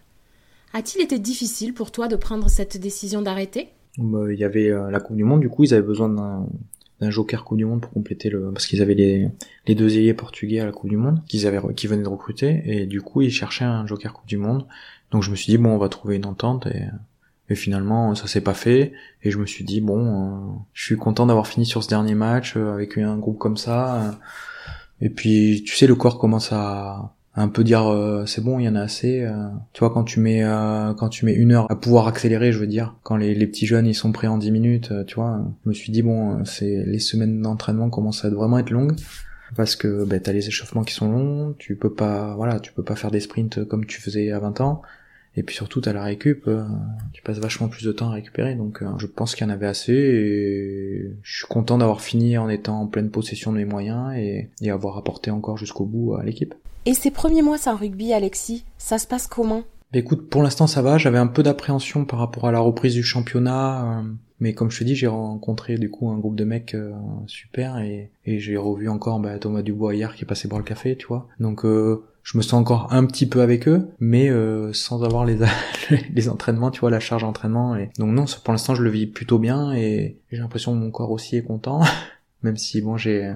A-t-il 0.73 1.03
été 1.03 1.19
difficile 1.19 1.73
pour 1.73 1.91
toi 1.91 2.07
de 2.07 2.15
prendre 2.15 2.49
cette 2.49 2.77
décision 2.77 3.21
d'arrêter? 3.21 3.69
Bah, 3.97 4.31
Il 4.31 4.37
y 4.37 4.43
avait 4.43 4.69
euh, 4.69 4.91
la 4.91 4.99
Coupe 4.99 5.15
du 5.15 5.23
Monde, 5.23 5.41
du 5.41 5.49
coup 5.49 5.63
ils 5.63 5.73
avaient 5.73 5.85
besoin 5.85 6.45
d'un 7.01 7.09
joker 7.09 7.43
Coupe 7.43 7.57
du 7.57 7.65
Monde 7.65 7.81
pour 7.81 7.91
compléter 7.91 8.29
le 8.29 8.51
parce 8.51 8.67
qu'ils 8.67 8.81
avaient 8.81 8.93
les, 8.93 9.29
les 9.67 9.75
deux 9.75 9.97
ailiers 9.97 10.13
portugais 10.13 10.59
à 10.59 10.65
la 10.65 10.71
Coupe 10.71 10.89
du 10.89 10.97
Monde 10.97 11.21
qu'ils 11.27 11.47
avaient 11.47 11.61
qui 11.75 11.87
venaient 11.87 12.03
de 12.03 12.07
recruter 12.07 12.61
et 12.65 12.85
du 12.85 13.01
coup 13.01 13.21
ils 13.21 13.31
cherchaient 13.31 13.65
un 13.65 13.85
joker 13.85 14.13
Coupe 14.13 14.27
du 14.27 14.37
Monde. 14.37 14.65
Donc 15.11 15.23
je 15.23 15.31
me 15.31 15.35
suis 15.35 15.51
dit 15.51 15.57
bon 15.57 15.69
on 15.69 15.77
va 15.77 15.89
trouver 15.89 16.15
une 16.17 16.25
entente 16.25 16.67
et, 16.67 16.83
et 17.49 17.55
finalement 17.55 18.15
ça 18.15 18.27
s'est 18.27 18.41
pas 18.41 18.53
fait 18.53 18.93
et 19.23 19.31
je 19.31 19.37
me 19.37 19.45
suis 19.45 19.63
dit 19.63 19.81
bon 19.81 19.99
euh, 19.99 20.53
je 20.73 20.85
suis 20.85 20.97
content 20.97 21.25
d'avoir 21.25 21.47
fini 21.47 21.65
sur 21.65 21.83
ce 21.83 21.89
dernier 21.89 22.15
match 22.15 22.55
euh, 22.55 22.73
avec 22.73 22.97
un 22.97 23.17
groupe 23.17 23.37
comme 23.37 23.57
ça 23.57 24.01
euh, 24.01 24.11
et 25.01 25.09
puis 25.09 25.63
tu 25.65 25.75
sais 25.75 25.87
le 25.87 25.95
corps 25.95 26.19
commence 26.19 26.51
à 26.51 27.15
un 27.39 27.47
peu 27.47 27.63
dire 27.63 27.87
euh, 27.87 28.25
c'est 28.25 28.43
bon 28.43 28.59
il 28.59 28.65
y 28.65 28.69
en 28.69 28.75
a 28.75 28.81
assez 28.81 29.21
euh. 29.21 29.47
tu 29.73 29.79
vois 29.79 29.89
quand 29.91 30.03
tu 30.03 30.19
mets 30.19 30.43
euh, 30.43 30.93
quand 30.93 31.09
tu 31.09 31.25
mets 31.25 31.33
une 31.33 31.53
heure 31.53 31.71
à 31.71 31.75
pouvoir 31.75 32.07
accélérer 32.07 32.51
je 32.51 32.59
veux 32.59 32.67
dire 32.67 32.95
quand 33.03 33.15
les, 33.15 33.33
les 33.33 33.47
petits 33.47 33.65
jeunes 33.65 33.87
ils 33.87 33.95
sont 33.95 34.11
prêts 34.11 34.27
en 34.27 34.37
10 34.37 34.51
minutes 34.51 34.93
tu 35.07 35.15
vois 35.15 35.41
je 35.63 35.69
me 35.69 35.73
suis 35.73 35.91
dit 35.91 36.01
bon 36.01 36.43
c'est 36.45 36.83
les 36.85 36.99
semaines 36.99 37.41
d'entraînement 37.41 37.89
commencent 37.89 38.25
à 38.25 38.29
vraiment 38.29 38.59
être 38.59 38.71
longues 38.71 38.95
parce 39.55 39.75
que 39.75 40.05
ben, 40.05 40.19
t'as 40.19 40.31
les 40.31 40.47
échauffements 40.47 40.83
qui 40.83 40.93
sont 40.93 41.11
longs, 41.11 41.55
tu 41.57 41.75
peux 41.75 41.91
pas, 41.91 42.35
voilà, 42.35 42.59
tu 42.59 42.71
peux 42.71 42.83
pas 42.83 42.95
faire 42.95 43.11
des 43.11 43.19
sprints 43.19 43.63
comme 43.65 43.85
tu 43.85 43.99
faisais 43.99 44.31
à 44.31 44.39
20 44.39 44.61
ans. 44.61 44.81
Et 45.35 45.43
puis 45.43 45.55
surtout, 45.55 45.79
t'as 45.79 45.93
la 45.93 46.03
récup, 46.03 46.47
euh, 46.47 46.65
tu 47.13 47.21
passes 47.21 47.37
vachement 47.37 47.67
plus 47.67 47.85
de 47.85 47.91
temps 47.91 48.09
à 48.09 48.13
récupérer. 48.13 48.55
Donc, 48.55 48.81
euh, 48.81 48.87
je 48.97 49.05
pense 49.05 49.35
qu'il 49.35 49.45
y 49.45 49.49
en 49.49 49.53
avait 49.53 49.67
assez. 49.67 49.93
Et 49.93 51.11
je 51.21 51.37
suis 51.37 51.47
content 51.47 51.77
d'avoir 51.77 52.01
fini 52.01 52.37
en 52.37 52.49
étant 52.49 52.81
en 52.81 52.87
pleine 52.87 53.09
possession 53.09 53.51
de 53.51 53.57
mes 53.57 53.65
moyens 53.65 54.13
et, 54.17 54.49
et 54.61 54.71
avoir 54.71 54.97
apporté 54.97 55.31
encore 55.31 55.57
jusqu'au 55.57 55.85
bout 55.85 56.15
à 56.15 56.23
l'équipe. 56.23 56.55
Et 56.85 56.93
ces 56.93 57.11
premiers 57.11 57.41
mois 57.41 57.57
sans 57.57 57.75
rugby, 57.75 58.13
Alexis, 58.13 58.65
ça 58.77 58.97
se 58.97 59.07
passe 59.07 59.27
comment? 59.27 59.63
Bah, 59.91 59.99
Écoute, 59.99 60.29
pour 60.29 60.43
l'instant, 60.43 60.67
ça 60.67 60.81
va. 60.81 60.97
J'avais 60.97 61.17
un 61.17 61.27
peu 61.27 61.43
d'appréhension 61.43 62.05
par 62.05 62.19
rapport 62.19 62.47
à 62.47 62.51
la 62.51 62.59
reprise 62.59 62.93
du 62.93 63.03
championnat. 63.03 63.99
Euh, 63.99 64.03
mais 64.39 64.53
comme 64.53 64.71
je 64.71 64.79
te 64.79 64.83
dis, 64.83 64.95
j'ai 64.95 65.07
rencontré 65.07 65.77
du 65.77 65.89
coup 65.89 66.09
un 66.09 66.17
groupe 66.17 66.35
de 66.35 66.45
mecs 66.45 66.75
super 67.27 67.79
et, 67.79 68.11
j'ai 68.25 68.55
revu 68.55 68.87
encore 68.87 69.19
bah, 69.19 69.37
Thomas 69.37 69.61
Dubois 69.61 69.95
hier 69.95 70.15
qui 70.15 70.23
est 70.23 70.27
passé 70.27 70.47
boire 70.47 70.59
le 70.59 70.65
café, 70.65 70.95
tu 70.95 71.07
vois. 71.07 71.27
Donc 71.41 71.65
je 72.29 72.37
me 72.37 72.43
sens 72.43 72.53
encore 72.53 72.93
un 72.93 73.05
petit 73.05 73.27
peu 73.27 73.41
avec 73.41 73.67
eux, 73.67 73.89
mais 73.99 74.29
euh, 74.29 74.71
sans 74.73 75.03
avoir 75.03 75.25
les 75.25 75.39
les 76.13 76.29
entraînements, 76.29 76.69
tu 76.69 76.81
vois, 76.81 76.91
la 76.91 76.99
charge 76.99 77.23
d'entraînement. 77.23 77.75
Et... 77.75 77.89
Donc 77.97 78.13
non, 78.13 78.25
pour 78.43 78.51
l'instant, 78.51 78.75
je 78.75 78.83
le 78.83 78.89
vis 78.89 79.07
plutôt 79.07 79.39
bien 79.39 79.73
et 79.73 80.19
j'ai 80.31 80.37
l'impression 80.37 80.73
que 80.73 80.77
mon 80.77 80.91
corps 80.91 81.11
aussi 81.11 81.37
est 81.37 81.43
content, 81.43 81.81
même 82.43 82.57
si 82.57 82.81
bon, 82.81 82.97
j'ai 82.97 83.33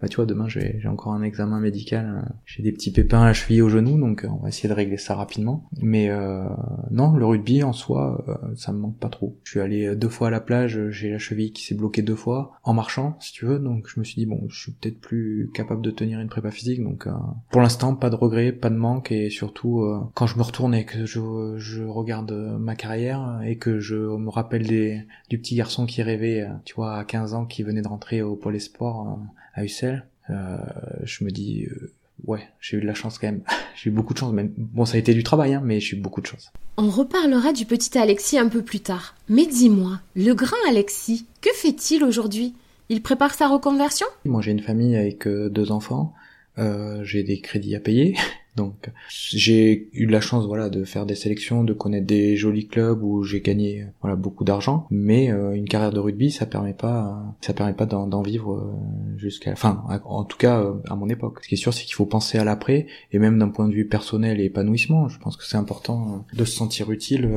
bah 0.00 0.08
tu 0.08 0.16
vois 0.16 0.26
demain 0.26 0.48
j'ai 0.48 0.82
encore 0.86 1.12
un 1.12 1.22
examen 1.22 1.60
médical 1.60 2.22
euh, 2.24 2.32
j'ai 2.44 2.62
des 2.62 2.72
petits 2.72 2.92
pépins 2.92 3.22
à 3.22 3.26
la 3.26 3.32
cheville 3.32 3.62
au 3.62 3.68
genou 3.68 3.98
donc 3.98 4.24
euh, 4.24 4.28
on 4.28 4.42
va 4.42 4.48
essayer 4.48 4.68
de 4.68 4.74
régler 4.74 4.96
ça 4.96 5.14
rapidement. 5.14 5.68
Mais 5.80 6.10
euh, 6.10 6.44
non 6.90 7.12
le 7.12 7.24
rugby 7.24 7.62
en 7.62 7.72
soi 7.72 8.24
euh, 8.28 8.54
ça 8.56 8.72
me 8.72 8.78
manque 8.78 8.98
pas 8.98 9.08
trop. 9.08 9.36
Je 9.44 9.52
suis 9.52 9.60
allé 9.60 9.96
deux 9.96 10.08
fois 10.08 10.28
à 10.28 10.30
la 10.30 10.40
plage 10.40 10.90
j'ai 10.90 11.10
la 11.10 11.18
cheville 11.18 11.52
qui 11.52 11.64
s'est 11.64 11.74
bloquée 11.74 12.02
deux 12.02 12.14
fois 12.14 12.52
en 12.62 12.74
marchant 12.74 13.16
si 13.20 13.32
tu 13.32 13.46
veux 13.46 13.58
donc 13.58 13.88
je 13.88 14.00
me 14.00 14.04
suis 14.04 14.16
dit 14.16 14.26
bon 14.26 14.46
je 14.48 14.60
suis 14.60 14.72
peut-être 14.72 15.00
plus 15.00 15.50
capable 15.54 15.82
de 15.82 15.90
tenir 15.90 16.20
une 16.20 16.28
prépa 16.28 16.50
physique 16.50 16.82
donc 16.82 17.08
pour 17.50 17.60
l'instant 17.60 17.94
pas 17.94 18.10
de 18.10 18.16
regret 18.16 18.52
pas 18.52 18.70
de 18.70 18.76
manque 18.76 19.12
et 19.12 19.30
surtout 19.30 19.84
quand 20.14 20.26
je 20.26 20.36
me 20.36 20.42
retourne 20.42 20.74
et 20.74 20.84
que 20.84 21.06
je, 21.06 21.54
je 21.56 21.82
regarde 21.82 22.32
ma 22.58 22.76
carrière 22.76 23.40
et 23.44 23.56
que 23.56 23.78
je 23.78 23.96
me 23.96 24.28
rappelle 24.28 24.66
des, 24.66 25.02
du 25.28 25.38
petit 25.38 25.56
garçon 25.56 25.86
qui 25.86 26.02
rêvait 26.02 26.48
tu 26.64 26.74
vois 26.74 26.96
à 26.96 27.04
15 27.04 27.34
ans 27.34 27.46
qui 27.46 27.62
venait 27.62 27.82
de 27.82 27.88
rentrer 27.88 28.22
au 28.22 28.36
pôle 28.36 28.56
espoir 28.56 29.18
à 29.54 29.64
Ussel, 29.64 30.04
euh, 30.30 30.58
je 31.04 31.24
me 31.24 31.30
dis 31.30 31.66
euh, 31.66 31.92
ouais, 32.26 32.48
j'ai 32.60 32.76
eu 32.76 32.80
de 32.80 32.86
la 32.86 32.94
chance 32.94 33.18
quand 33.18 33.26
même. 33.26 33.42
j'ai 33.76 33.90
eu 33.90 33.92
beaucoup 33.92 34.14
de 34.14 34.18
chance 34.18 34.32
même. 34.32 34.52
Bon, 34.56 34.84
ça 34.84 34.96
a 34.96 34.98
été 34.98 35.14
du 35.14 35.22
travail, 35.22 35.54
hein, 35.54 35.62
mais 35.64 35.80
j'ai 35.80 35.96
eu 35.96 36.00
beaucoup 36.00 36.20
de 36.20 36.26
chance. 36.26 36.52
On 36.76 36.88
reparlera 36.90 37.52
du 37.52 37.66
petit 37.66 37.96
Alexis 37.96 38.38
un 38.38 38.48
peu 38.48 38.62
plus 38.62 38.80
tard. 38.80 39.14
Mais 39.28 39.46
dis-moi, 39.46 40.00
le 40.16 40.32
grand 40.34 40.56
Alexis, 40.68 41.26
que 41.40 41.50
fait-il 41.54 42.02
aujourd'hui? 42.04 42.54
Il 42.88 43.02
prépare 43.02 43.34
sa 43.34 43.48
reconversion? 43.48 44.06
Moi, 44.24 44.42
j'ai 44.42 44.50
une 44.50 44.60
famille 44.60 44.96
avec 44.96 45.26
euh, 45.26 45.48
deux 45.48 45.70
enfants. 45.70 46.12
Euh, 46.58 47.02
j'ai 47.04 47.22
des 47.22 47.40
crédits 47.40 47.74
à 47.74 47.80
payer. 47.80 48.16
Donc 48.56 48.90
j'ai 49.08 49.88
eu 49.92 50.06
la 50.06 50.20
chance 50.20 50.46
voilà 50.46 50.68
de 50.68 50.84
faire 50.84 51.06
des 51.06 51.16
sélections, 51.16 51.64
de 51.64 51.72
connaître 51.72 52.06
des 52.06 52.36
jolis 52.36 52.68
clubs 52.68 53.02
où 53.02 53.24
j'ai 53.24 53.40
gagné 53.40 53.86
voilà 54.00 54.14
beaucoup 54.14 54.44
d'argent, 54.44 54.86
mais 54.90 55.32
euh, 55.32 55.52
une 55.52 55.68
carrière 55.68 55.90
de 55.90 55.98
rugby 55.98 56.30
ça 56.30 56.46
permet 56.46 56.72
pas 56.72 57.20
ça 57.40 57.52
permet 57.52 57.72
pas 57.72 57.86
d'en 57.86 58.22
vivre 58.22 58.54
euh, 58.54 59.18
jusqu'à 59.18 59.52
enfin 59.52 59.82
en 60.04 60.24
tout 60.24 60.38
cas 60.38 60.60
euh, 60.60 60.74
à 60.88 60.94
mon 60.94 61.08
époque. 61.08 61.40
Ce 61.42 61.48
qui 61.48 61.54
est 61.54 61.58
sûr 61.58 61.74
c'est 61.74 61.84
qu'il 61.84 61.96
faut 61.96 62.06
penser 62.06 62.38
à 62.38 62.44
l'après 62.44 62.86
et 63.10 63.18
même 63.18 63.38
d'un 63.38 63.48
point 63.48 63.68
de 63.68 63.74
vue 63.74 63.88
personnel 63.88 64.40
et 64.40 64.44
épanouissement, 64.44 65.08
je 65.08 65.18
pense 65.18 65.36
que 65.36 65.44
c'est 65.44 65.56
important 65.56 66.24
de 66.32 66.44
se 66.44 66.54
sentir 66.54 66.90
utile 66.92 67.28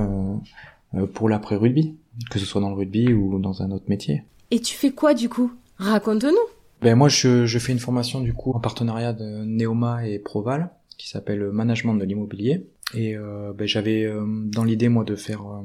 pour 1.14 1.30
l'après 1.30 1.56
rugby, 1.56 1.96
que 2.30 2.38
ce 2.38 2.46
soit 2.46 2.62
dans 2.62 2.70
le 2.70 2.76
rugby 2.76 3.12
ou 3.12 3.40
dans 3.40 3.64
un 3.64 3.72
autre 3.72 3.86
métier. 3.88 4.24
Et 4.52 4.60
tu 4.60 4.76
fais 4.76 4.92
quoi 4.92 5.14
du 5.14 5.30
coup? 5.30 5.52
Raconte-nous. 5.78 6.32
Ben 6.82 6.96
moi 6.96 7.10
je, 7.10 7.48
je 7.48 7.60
fais 7.60 7.72
une 7.72 7.80
formation 7.80 8.22
du 8.22 8.34
coup 8.34 8.52
en 8.52 8.60
partenariat 8.60 9.12
de 9.14 9.44
Neoma 9.44 10.08
et 10.08 10.20
Proval 10.20 10.70
qui 10.98 11.10
s'appelle 11.10 11.52
Management 11.52 11.96
de 11.96 12.06
l'immobilier. 12.06 12.66
Et 12.94 13.18
euh, 13.18 13.52
ben, 13.54 13.68
j'avais 13.68 14.06
euh, 14.06 14.24
dans 14.26 14.64
l'idée 14.64 14.88
moi 14.88 15.04
de 15.04 15.16
faire 15.18 15.42
euh, 15.42 15.62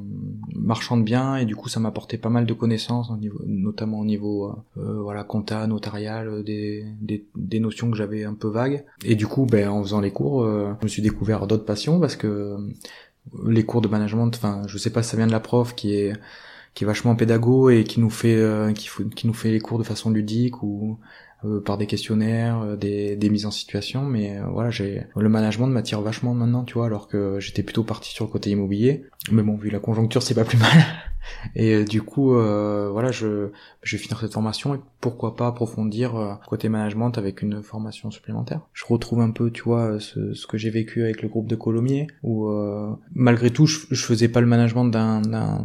marchand 0.55 0.97
de 0.97 1.05
biens 1.05 1.37
et 1.37 1.45
du 1.45 1.55
coup 1.55 1.68
ça 1.68 1.79
m'apportait 1.79 2.18
pas 2.18 2.31
mal 2.31 2.47
de 2.47 2.53
connaissances, 2.53 3.12
notamment 3.47 4.01
au 4.01 4.05
niveau 4.05 4.55
voilà 4.75 5.23
compta, 5.23 5.66
notarial, 5.68 6.42
des, 6.42 6.85
des, 7.01 7.25
des 7.37 7.61
notions 7.61 7.90
que 7.90 7.97
j'avais 7.97 8.25
un 8.25 8.35
peu 8.35 8.49
vagues. 8.49 8.85
Et 9.05 9.14
du 9.14 9.27
coup 9.29 9.47
ben, 9.47 9.68
en 9.68 9.83
faisant 9.83 10.01
les 10.01 10.11
cours, 10.11 10.45
je 10.45 10.85
me 10.85 10.88
suis 10.88 11.03
découvert 11.03 11.47
d'autres 11.47 11.64
passions 11.64 12.01
parce 12.01 12.16
que 12.16 12.57
les 13.47 13.64
cours 13.64 13.83
de 13.83 13.88
management, 13.88 14.33
enfin 14.35 14.62
je 14.66 14.77
sais 14.77 14.90
pas 14.90 15.05
si 15.05 15.11
ça 15.11 15.16
vient 15.16 15.29
de 15.29 15.33
la 15.33 15.40
prof 15.40 15.77
qui 15.77 15.95
est 15.95 16.14
qui 16.75 16.85
est 16.85 16.87
vachement 16.87 17.14
pédago 17.14 17.71
et 17.71 17.85
qui 17.85 18.01
nous 18.01 18.11
fait 18.11 18.42
qui, 18.75 18.88
qui 19.14 19.27
nous 19.29 19.35
fait 19.35 19.53
les 19.53 19.61
cours 19.61 19.79
de 19.79 19.85
façon 19.85 20.11
ludique 20.11 20.62
ou 20.64 20.99
euh, 21.01 21.32
par 21.64 21.78
des 21.78 21.87
questionnaires, 21.87 22.62
euh, 22.62 22.76
des, 22.76 23.16
des, 23.16 23.31
mises 23.31 23.46
en 23.46 23.50
situation, 23.50 24.05
mais 24.05 24.38
euh, 24.38 24.44
voilà, 24.50 24.70
j'ai 24.70 25.07
le 25.16 25.28
management 25.28 25.68
m'attire 25.68 26.00
vachement 26.00 26.35
maintenant, 26.35 26.64
tu 26.64 26.74
vois, 26.74 26.87
alors 26.87 27.09
que 27.09 27.38
j'étais 27.40 27.62
plutôt 27.62 27.85
parti 27.85 28.11
sur 28.12 28.24
le 28.24 28.31
côté 28.31 28.50
immobilier. 28.50 29.05
Mais 29.31 29.42
bon, 29.42 29.57
vu 29.57 29.70
la 29.70 29.78
conjoncture, 29.78 30.22
c'est 30.22 30.35
pas 30.35 30.44
plus 30.44 30.59
mal. 30.59 30.70
Et 31.55 31.85
du 31.85 32.02
coup, 32.02 32.31
voilà, 32.35 33.12
je, 33.12 33.50
je 33.85 33.96
vais 33.96 34.02
finir 34.02 34.18
cette 34.18 34.33
formation 34.33 34.74
et 34.74 34.81
pourquoi 35.00 35.37
pas 35.37 35.46
approfondir 35.46 36.40
côté 36.48 36.68
management 36.68 37.16
avec 37.16 37.42
une 37.42 37.62
formation 37.62 38.11
supplémentaire. 38.11 38.62
Je 38.72 38.85
retrouve 38.85 39.20
un 39.20 39.31
peu, 39.31 39.52
tu 39.52 39.62
vois, 39.62 40.00
ce, 40.00 40.35
ce 40.35 40.46
que 40.48 40.59
j'ai 40.59 40.70
vécu 40.70 41.05
avec 41.05 41.22
le 41.22 41.28
groupe 41.28 41.46
de 41.46 41.55
Colomiers, 41.55 42.09
où 42.24 42.50
malgré 43.14 43.50
tout, 43.50 43.66
je, 43.66 43.78
je 43.92 44.05
faisais 44.05 44.26
pas 44.26 44.40
le 44.40 44.48
management 44.48 44.87
d'un 44.87 45.64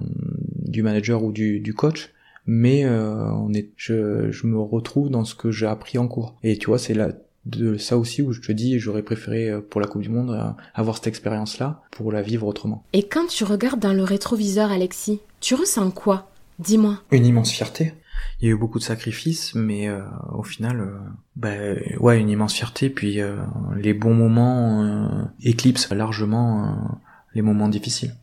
du 0.68 0.84
manager 0.84 1.24
ou 1.24 1.32
du, 1.32 1.60
du 1.60 1.74
coach, 1.74 2.14
mais 2.48 2.86
euh, 2.86 3.32
on 3.34 3.54
est, 3.54 3.72
je, 3.76 4.32
je 4.32 4.48
me 4.48 4.60
retrouve 4.60 5.10
dans 5.10 5.26
ce 5.26 5.36
que 5.36 5.52
j'ai 5.52 5.68
appris 5.68 5.98
en 5.98 6.08
cours. 6.08 6.36
Et 6.44 6.58
tu 6.58 6.68
vois, 6.68 6.80
c'est 6.80 6.94
là 6.94 7.12
de 7.46 7.78
ça 7.78 7.98
aussi 7.98 8.22
où 8.22 8.34
je 8.34 8.42
te 8.42 8.52
dis 8.52 8.78
j'aurais 8.80 9.04
préféré 9.04 9.50
euh, 9.50 9.62
pour 9.62 9.80
la 9.80 9.88
Coupe 9.88 10.02
du 10.02 10.10
Monde 10.10 10.32
euh, 10.32 10.50
avoir 10.74 10.98
cette 10.98 11.08
expérience 11.08 11.60
là 11.60 11.82
pour 11.92 12.12
la 12.12 12.22
vivre 12.22 12.46
autrement. 12.48 12.84
Et 12.94 13.04
quand 13.04 13.28
tu 13.28 13.44
regardes 13.44 13.80
dans 13.80 13.94
le 13.94 14.04
rétroviseur 14.04 14.72
Alexis, 14.72 15.22
tu 15.40 15.56
ressens 15.56 15.92
quoi? 15.92 16.30
Dis-moi. 16.60 17.00
Une 17.12 17.26
immense 17.26 17.52
fierté. 17.52 17.94
Il 18.42 18.48
y 18.48 18.52
a 18.52 18.54
eu 18.54 18.58
beaucoup 18.58 18.80
de 18.80 18.84
sacrifices, 18.84 19.54
mais 19.56 19.88
euh, 19.88 20.02
au 20.34 20.44
final, 20.44 20.80
euh, 20.80 20.98
bah, 21.36 21.56
ouais, 22.00 22.20
une 22.20 22.30
immense 22.30 22.54
fierté. 22.54 22.90
Puis 22.90 23.22
euh, 23.22 23.38
les 23.76 23.94
bons 23.94 24.14
moments 24.14 25.30
éclipsent 25.42 25.92
largement 25.92 27.00
les 27.34 27.42
moments 27.42 27.70
difficiles. 27.70 28.16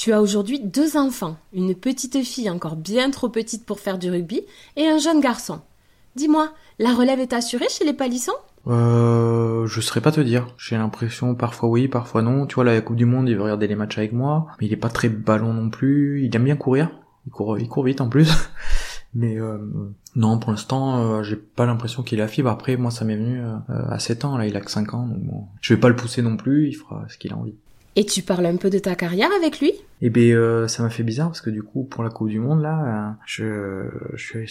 Tu 0.00 0.14
as 0.14 0.22
aujourd'hui 0.22 0.60
deux 0.60 0.96
enfants, 0.96 1.36
une 1.52 1.74
petite 1.74 2.24
fille 2.24 2.48
encore 2.48 2.76
bien 2.76 3.10
trop 3.10 3.28
petite 3.28 3.66
pour 3.66 3.80
faire 3.80 3.98
du 3.98 4.10
rugby 4.10 4.40
et 4.78 4.86
un 4.86 4.96
jeune 4.96 5.20
garçon. 5.20 5.60
Dis-moi, 6.16 6.54
la 6.78 6.94
relève 6.94 7.20
est 7.20 7.34
assurée 7.34 7.68
chez 7.68 7.84
les 7.84 7.92
palissons? 7.92 8.32
Euh, 8.66 9.66
je 9.66 9.80
saurais 9.82 10.00
pas 10.00 10.10
te 10.10 10.22
dire. 10.22 10.46
J'ai 10.56 10.78
l'impression 10.78 11.34
parfois 11.34 11.68
oui, 11.68 11.86
parfois 11.86 12.22
non. 12.22 12.46
Tu 12.46 12.54
vois, 12.54 12.64
la 12.64 12.80
Coupe 12.80 12.96
du 12.96 13.04
Monde, 13.04 13.28
il 13.28 13.36
veut 13.36 13.42
regarder 13.42 13.66
les 13.66 13.74
matchs 13.74 13.98
avec 13.98 14.14
moi, 14.14 14.46
mais 14.58 14.68
il 14.68 14.72
est 14.72 14.78
pas 14.78 14.88
très 14.88 15.10
ballon 15.10 15.52
non 15.52 15.68
plus. 15.68 16.24
Il 16.24 16.34
aime 16.34 16.44
bien 16.44 16.56
courir. 16.56 16.88
Il 17.26 17.30
court, 17.30 17.58
il 17.58 17.68
court 17.68 17.84
vite 17.84 18.00
en 18.00 18.08
plus. 18.08 18.32
mais 19.14 19.38
euh, 19.38 19.58
non, 20.16 20.38
pour 20.38 20.50
l'instant, 20.50 20.96
euh, 20.96 21.22
j'ai 21.22 21.36
pas 21.36 21.66
l'impression 21.66 22.02
qu'il 22.02 22.22
a 22.22 22.26
fibre. 22.26 22.48
Après, 22.48 22.78
moi, 22.78 22.90
ça 22.90 23.04
m'est 23.04 23.16
venu 23.16 23.38
euh, 23.38 23.58
à 23.68 23.98
7 23.98 24.24
ans. 24.24 24.38
Là, 24.38 24.46
il 24.46 24.56
a 24.56 24.62
que 24.62 24.70
5 24.70 24.94
ans, 24.94 25.06
donc 25.06 25.20
je 25.60 25.74
vais 25.74 25.80
pas 25.80 25.90
le 25.90 25.96
pousser 25.96 26.22
non 26.22 26.38
plus. 26.38 26.68
Il 26.68 26.72
fera 26.72 27.04
ce 27.10 27.18
qu'il 27.18 27.34
a 27.34 27.36
envie. 27.36 27.56
Et 28.00 28.04
tu 28.06 28.22
parles 28.22 28.46
un 28.46 28.56
peu 28.56 28.70
de 28.70 28.78
ta 28.78 28.94
carrière 28.94 29.28
avec 29.36 29.60
lui? 29.60 29.74
Eh 30.00 30.08
ben, 30.08 30.32
euh, 30.32 30.68
ça 30.68 30.82
m'a 30.82 30.88
fait 30.88 31.02
bizarre 31.02 31.26
parce 31.26 31.42
que 31.42 31.50
du 31.50 31.62
coup, 31.62 31.84
pour 31.84 32.02
la 32.02 32.08
Coupe 32.08 32.30
du 32.30 32.40
Monde 32.40 32.62
là, 32.62 33.18
euh, 33.40 33.90
je, 34.16 34.46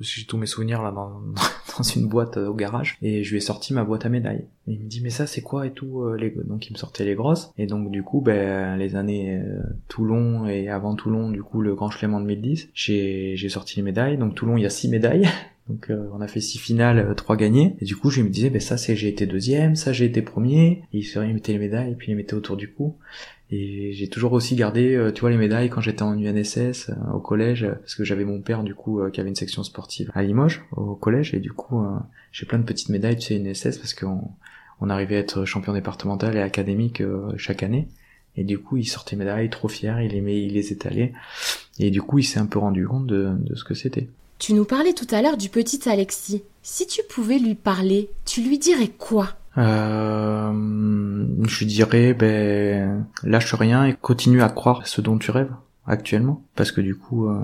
j'ai 0.00 0.24
tous 0.26 0.36
mes 0.36 0.46
souvenirs 0.46 0.80
là 0.80 0.92
dans, 0.92 1.20
dans 1.76 1.82
une 1.82 2.06
boîte 2.06 2.36
euh, 2.36 2.46
au 2.46 2.54
garage 2.54 2.96
et 3.02 3.24
je 3.24 3.30
lui 3.32 3.38
ai 3.38 3.40
sorti 3.40 3.74
ma 3.74 3.82
boîte 3.82 4.06
à 4.06 4.08
médailles. 4.08 4.46
Et 4.68 4.74
il 4.74 4.78
me 4.78 4.86
dit 4.86 5.00
mais 5.00 5.10
ça 5.10 5.26
c'est 5.26 5.40
quoi 5.40 5.66
et 5.66 5.72
tout 5.72 6.04
donc 6.44 6.68
il 6.68 6.72
me 6.72 6.78
sortait 6.78 7.04
les 7.04 7.16
grosses. 7.16 7.50
Et 7.58 7.66
donc 7.66 7.90
du 7.90 8.04
coup 8.04 8.20
ben 8.20 8.76
les 8.76 8.94
années 8.94 9.42
Toulon 9.88 10.46
et 10.46 10.68
avant 10.68 10.94
Toulon 10.94 11.30
du 11.30 11.42
coup 11.42 11.62
le 11.62 11.74
Grand 11.74 11.90
Chelem 11.90 12.14
en 12.14 12.20
2010 12.20 12.68
j'ai 12.74 13.32
j'ai 13.34 13.48
sorti 13.48 13.74
les 13.74 13.82
médailles. 13.82 14.18
Donc 14.18 14.36
Toulon 14.36 14.56
il 14.56 14.62
y 14.62 14.66
a 14.66 14.70
six 14.70 14.88
médailles 14.88 15.28
donc 15.68 15.90
euh, 15.90 16.08
on 16.12 16.20
a 16.20 16.28
fait 16.28 16.40
six 16.40 16.58
finales, 16.58 16.98
euh, 16.98 17.14
trois 17.14 17.36
gagnés. 17.36 17.76
Et 17.80 17.84
du 17.84 17.94
coup, 17.96 18.10
je 18.10 18.22
me 18.22 18.28
disais, 18.28 18.50
ben 18.50 18.60
ça 18.60 18.76
c'est 18.76 18.96
j'ai 18.96 19.08
été 19.08 19.26
deuxième, 19.26 19.76
ça 19.76 19.92
j'ai 19.92 20.06
été 20.06 20.22
premier. 20.22 20.82
Et 20.92 21.00
il 21.00 21.34
mettait 21.34 21.52
les 21.52 21.58
médailles 21.58 21.92
et 21.92 21.94
puis 21.94 22.08
il 22.08 22.10
les 22.10 22.16
mettait 22.16 22.34
autour 22.34 22.56
du 22.56 22.72
cou. 22.72 22.96
Et 23.50 23.92
j'ai 23.92 24.08
toujours 24.08 24.32
aussi 24.32 24.56
gardé, 24.56 24.94
euh, 24.94 25.12
tu 25.12 25.22
vois, 25.22 25.30
les 25.30 25.36
médailles 25.36 25.70
quand 25.70 25.80
j'étais 25.80 26.02
en 26.02 26.18
UNSS 26.18 26.90
au 27.14 27.20
collège, 27.20 27.66
parce 27.66 27.94
que 27.94 28.04
j'avais 28.04 28.24
mon 28.24 28.40
père 28.40 28.62
du 28.62 28.74
coup 28.74 29.00
qui 29.10 29.20
avait 29.20 29.30
une 29.30 29.36
section 29.36 29.62
sportive 29.62 30.10
à 30.14 30.22
Limoges 30.22 30.62
au 30.72 30.94
collège, 30.94 31.34
et 31.34 31.40
du 31.40 31.52
coup 31.52 31.82
j'ai 32.30 32.44
plein 32.44 32.58
de 32.58 32.64
petites 32.64 32.90
médailles 32.90 33.16
tu 33.16 33.28
sais 33.28 33.36
UNSS 33.36 33.78
parce 33.78 33.94
qu'on 33.94 34.30
on 34.80 34.90
arrivait 34.90 35.16
à 35.16 35.20
être 35.20 35.46
champion 35.46 35.72
départemental 35.72 36.36
et 36.36 36.40
académique 36.40 37.02
chaque 37.36 37.62
année. 37.62 37.88
Et 38.36 38.44
du 38.44 38.58
coup, 38.58 38.76
il 38.76 38.86
sortait 38.86 39.16
médailles, 39.16 39.50
trop 39.50 39.66
fier, 39.66 40.00
il 40.00 40.14
aimait, 40.14 40.40
il 40.40 40.52
les 40.52 40.72
étalait. 40.72 41.12
Et 41.80 41.90
du 41.90 42.02
coup, 42.02 42.18
il 42.18 42.24
s'est 42.24 42.38
un 42.38 42.46
peu 42.46 42.60
rendu 42.60 42.86
compte 42.86 43.06
de, 43.06 43.32
de 43.40 43.54
ce 43.56 43.64
que 43.64 43.74
c'était. 43.74 44.08
Tu 44.38 44.54
nous 44.54 44.64
parlais 44.64 44.92
tout 44.92 45.06
à 45.10 45.20
l'heure 45.20 45.36
du 45.36 45.48
petit 45.48 45.88
Alexis. 45.88 46.42
Si 46.62 46.86
tu 46.86 47.02
pouvais 47.08 47.38
lui 47.38 47.54
parler, 47.54 48.10
tu 48.24 48.40
lui 48.42 48.58
dirais 48.58 48.88
quoi? 48.96 49.30
Euh, 49.56 50.52
Je 51.42 51.64
dirais, 51.64 52.14
ben, 52.14 53.04
lâche 53.24 53.54
rien 53.54 53.84
et 53.84 53.94
continue 53.94 54.42
à 54.42 54.48
croire 54.48 54.86
ce 54.86 55.00
dont 55.00 55.18
tu 55.18 55.30
rêves 55.30 55.52
actuellement. 55.86 56.42
Parce 56.54 56.70
que 56.70 56.80
du 56.80 56.94
coup, 56.94 57.28
euh, 57.28 57.40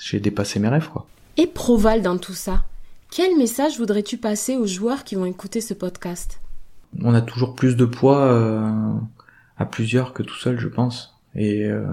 j'ai 0.00 0.20
dépassé 0.20 0.58
mes 0.58 0.68
rêves, 0.68 0.88
quoi. 0.88 1.06
Et 1.36 1.46
Proval 1.46 2.00
dans 2.00 2.16
tout 2.16 2.32
ça 2.32 2.64
Quel 3.10 3.36
message 3.36 3.78
voudrais-tu 3.78 4.16
passer 4.16 4.56
aux 4.56 4.66
joueurs 4.66 5.04
qui 5.04 5.16
vont 5.16 5.26
écouter 5.26 5.60
ce 5.60 5.74
podcast? 5.74 6.40
On 7.02 7.12
a 7.12 7.20
toujours 7.20 7.54
plus 7.54 7.76
de 7.76 7.84
poids 7.84 8.24
euh, 8.24 8.92
à 9.58 9.66
plusieurs 9.66 10.14
que 10.14 10.22
tout 10.22 10.36
seul, 10.36 10.58
je 10.58 10.68
pense. 10.68 11.15
Et 11.38 11.66
euh, 11.66 11.84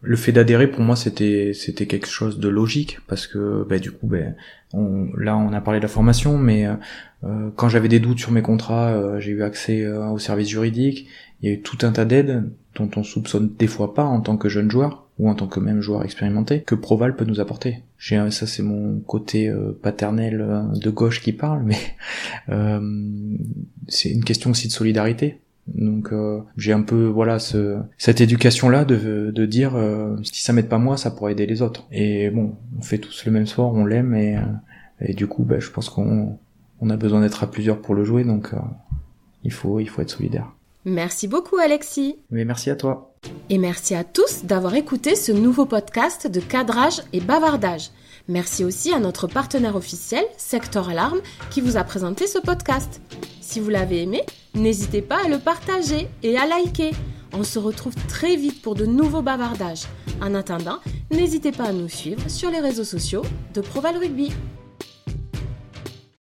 le 0.00 0.16
fait 0.16 0.32
d'adhérer 0.32 0.66
pour 0.66 0.80
moi 0.80 0.96
c'était 0.96 1.52
c'était 1.54 1.86
quelque 1.86 2.08
chose 2.08 2.40
de 2.40 2.48
logique 2.48 2.98
parce 3.06 3.28
que 3.28 3.64
bah, 3.68 3.78
du 3.78 3.92
coup 3.92 4.08
ben 4.08 4.34
on, 4.72 5.08
là 5.16 5.36
on 5.36 5.52
a 5.52 5.60
parlé 5.60 5.78
de 5.78 5.84
la 5.84 5.88
formation 5.88 6.36
mais 6.36 6.66
euh, 6.66 7.50
quand 7.54 7.68
j'avais 7.68 7.86
des 7.86 8.00
doutes 8.00 8.18
sur 8.18 8.32
mes 8.32 8.42
contrats 8.42 9.20
j'ai 9.20 9.30
eu 9.30 9.42
accès 9.44 9.86
au 9.86 10.18
service 10.18 10.48
juridique 10.48 11.06
il 11.40 11.48
y 11.48 11.52
a 11.52 11.54
eu 11.54 11.60
tout 11.60 11.78
un 11.82 11.92
tas 11.92 12.04
d'aides 12.04 12.50
dont 12.74 12.90
on 12.96 13.04
soupçonne 13.04 13.54
des 13.56 13.68
fois 13.68 13.94
pas 13.94 14.04
en 14.04 14.20
tant 14.20 14.36
que 14.36 14.48
jeune 14.48 14.70
joueur 14.70 15.06
ou 15.20 15.30
en 15.30 15.34
tant 15.34 15.46
que 15.46 15.60
même 15.60 15.80
joueur 15.80 16.04
expérimenté 16.04 16.62
que 16.62 16.74
Proval 16.74 17.14
peut 17.16 17.24
nous 17.24 17.40
apporter. 17.40 17.82
J'ai 17.98 18.30
ça 18.30 18.48
c'est 18.48 18.62
mon 18.62 18.98
côté 19.00 19.52
paternel 19.80 20.64
de 20.74 20.90
gauche 20.90 21.22
qui 21.22 21.32
parle 21.32 21.62
mais 21.62 21.78
c'est 23.86 24.10
une 24.10 24.24
question 24.24 24.50
aussi 24.50 24.66
de 24.66 24.72
solidarité 24.72 25.38
donc 25.74 26.12
euh, 26.12 26.40
j'ai 26.56 26.72
un 26.72 26.82
peu 26.82 27.06
voilà 27.06 27.38
ce, 27.38 27.78
cette 27.96 28.20
éducation 28.20 28.68
là 28.68 28.84
de, 28.84 29.30
de 29.34 29.46
dire 29.46 29.76
euh, 29.76 30.16
si 30.22 30.42
ça 30.42 30.52
m'aide 30.52 30.68
pas 30.68 30.78
moi 30.78 30.96
ça 30.96 31.10
pourrait 31.10 31.32
aider 31.32 31.46
les 31.46 31.62
autres. 31.62 31.86
Et 31.92 32.30
bon 32.30 32.54
on 32.78 32.82
fait 32.82 32.98
tous 32.98 33.24
le 33.24 33.32
même 33.32 33.46
sport, 33.46 33.74
on 33.74 33.84
l'aime 33.84 34.14
et, 34.14 34.36
euh, 34.36 34.40
et 35.00 35.14
du 35.14 35.26
coup 35.26 35.44
bah, 35.44 35.58
je 35.58 35.70
pense 35.70 35.88
qu'on 35.90 36.38
on 36.80 36.90
a 36.90 36.96
besoin 36.96 37.20
d'être 37.20 37.42
à 37.42 37.50
plusieurs 37.50 37.80
pour 37.80 37.94
le 37.94 38.04
jouer 38.04 38.24
donc 38.24 38.52
il 39.44 39.52
faut 39.52 39.80
il 39.80 39.88
faut 39.88 40.02
être 40.02 40.10
solidaire. 40.10 40.52
Merci 40.84 41.28
beaucoup 41.28 41.56
Alexis. 41.56 42.16
Mais 42.30 42.44
merci 42.44 42.70
à 42.70 42.76
toi. 42.76 43.14
Et 43.50 43.58
merci 43.58 43.94
à 43.94 44.04
tous 44.04 44.44
d'avoir 44.44 44.74
écouté 44.74 45.16
ce 45.16 45.32
nouveau 45.32 45.66
podcast 45.66 46.30
de 46.30 46.40
cadrage 46.40 47.02
et 47.12 47.20
bavardage. 47.20 47.90
Merci 48.28 48.62
aussi 48.62 48.92
à 48.92 49.00
notre 49.00 49.26
partenaire 49.26 49.74
officiel, 49.74 50.22
Sector 50.36 50.90
Alarme, 50.90 51.20
qui 51.50 51.62
vous 51.62 51.78
a 51.78 51.84
présenté 51.84 52.26
ce 52.26 52.38
podcast. 52.38 53.00
Si 53.40 53.58
vous 53.58 53.70
l'avez 53.70 54.02
aimé, 54.02 54.22
n'hésitez 54.54 55.00
pas 55.00 55.24
à 55.24 55.28
le 55.28 55.38
partager 55.38 56.08
et 56.22 56.36
à 56.36 56.46
liker. 56.46 56.90
On 57.32 57.42
se 57.42 57.58
retrouve 57.58 57.94
très 58.06 58.36
vite 58.36 58.60
pour 58.60 58.74
de 58.74 58.84
nouveaux 58.84 59.22
bavardages. 59.22 59.86
En 60.20 60.34
attendant, 60.34 60.78
n'hésitez 61.10 61.52
pas 61.52 61.68
à 61.68 61.72
nous 61.72 61.88
suivre 61.88 62.28
sur 62.28 62.50
les 62.50 62.60
réseaux 62.60 62.84
sociaux 62.84 63.22
de 63.54 63.62
Proval 63.62 63.96
Rugby. 63.96 64.30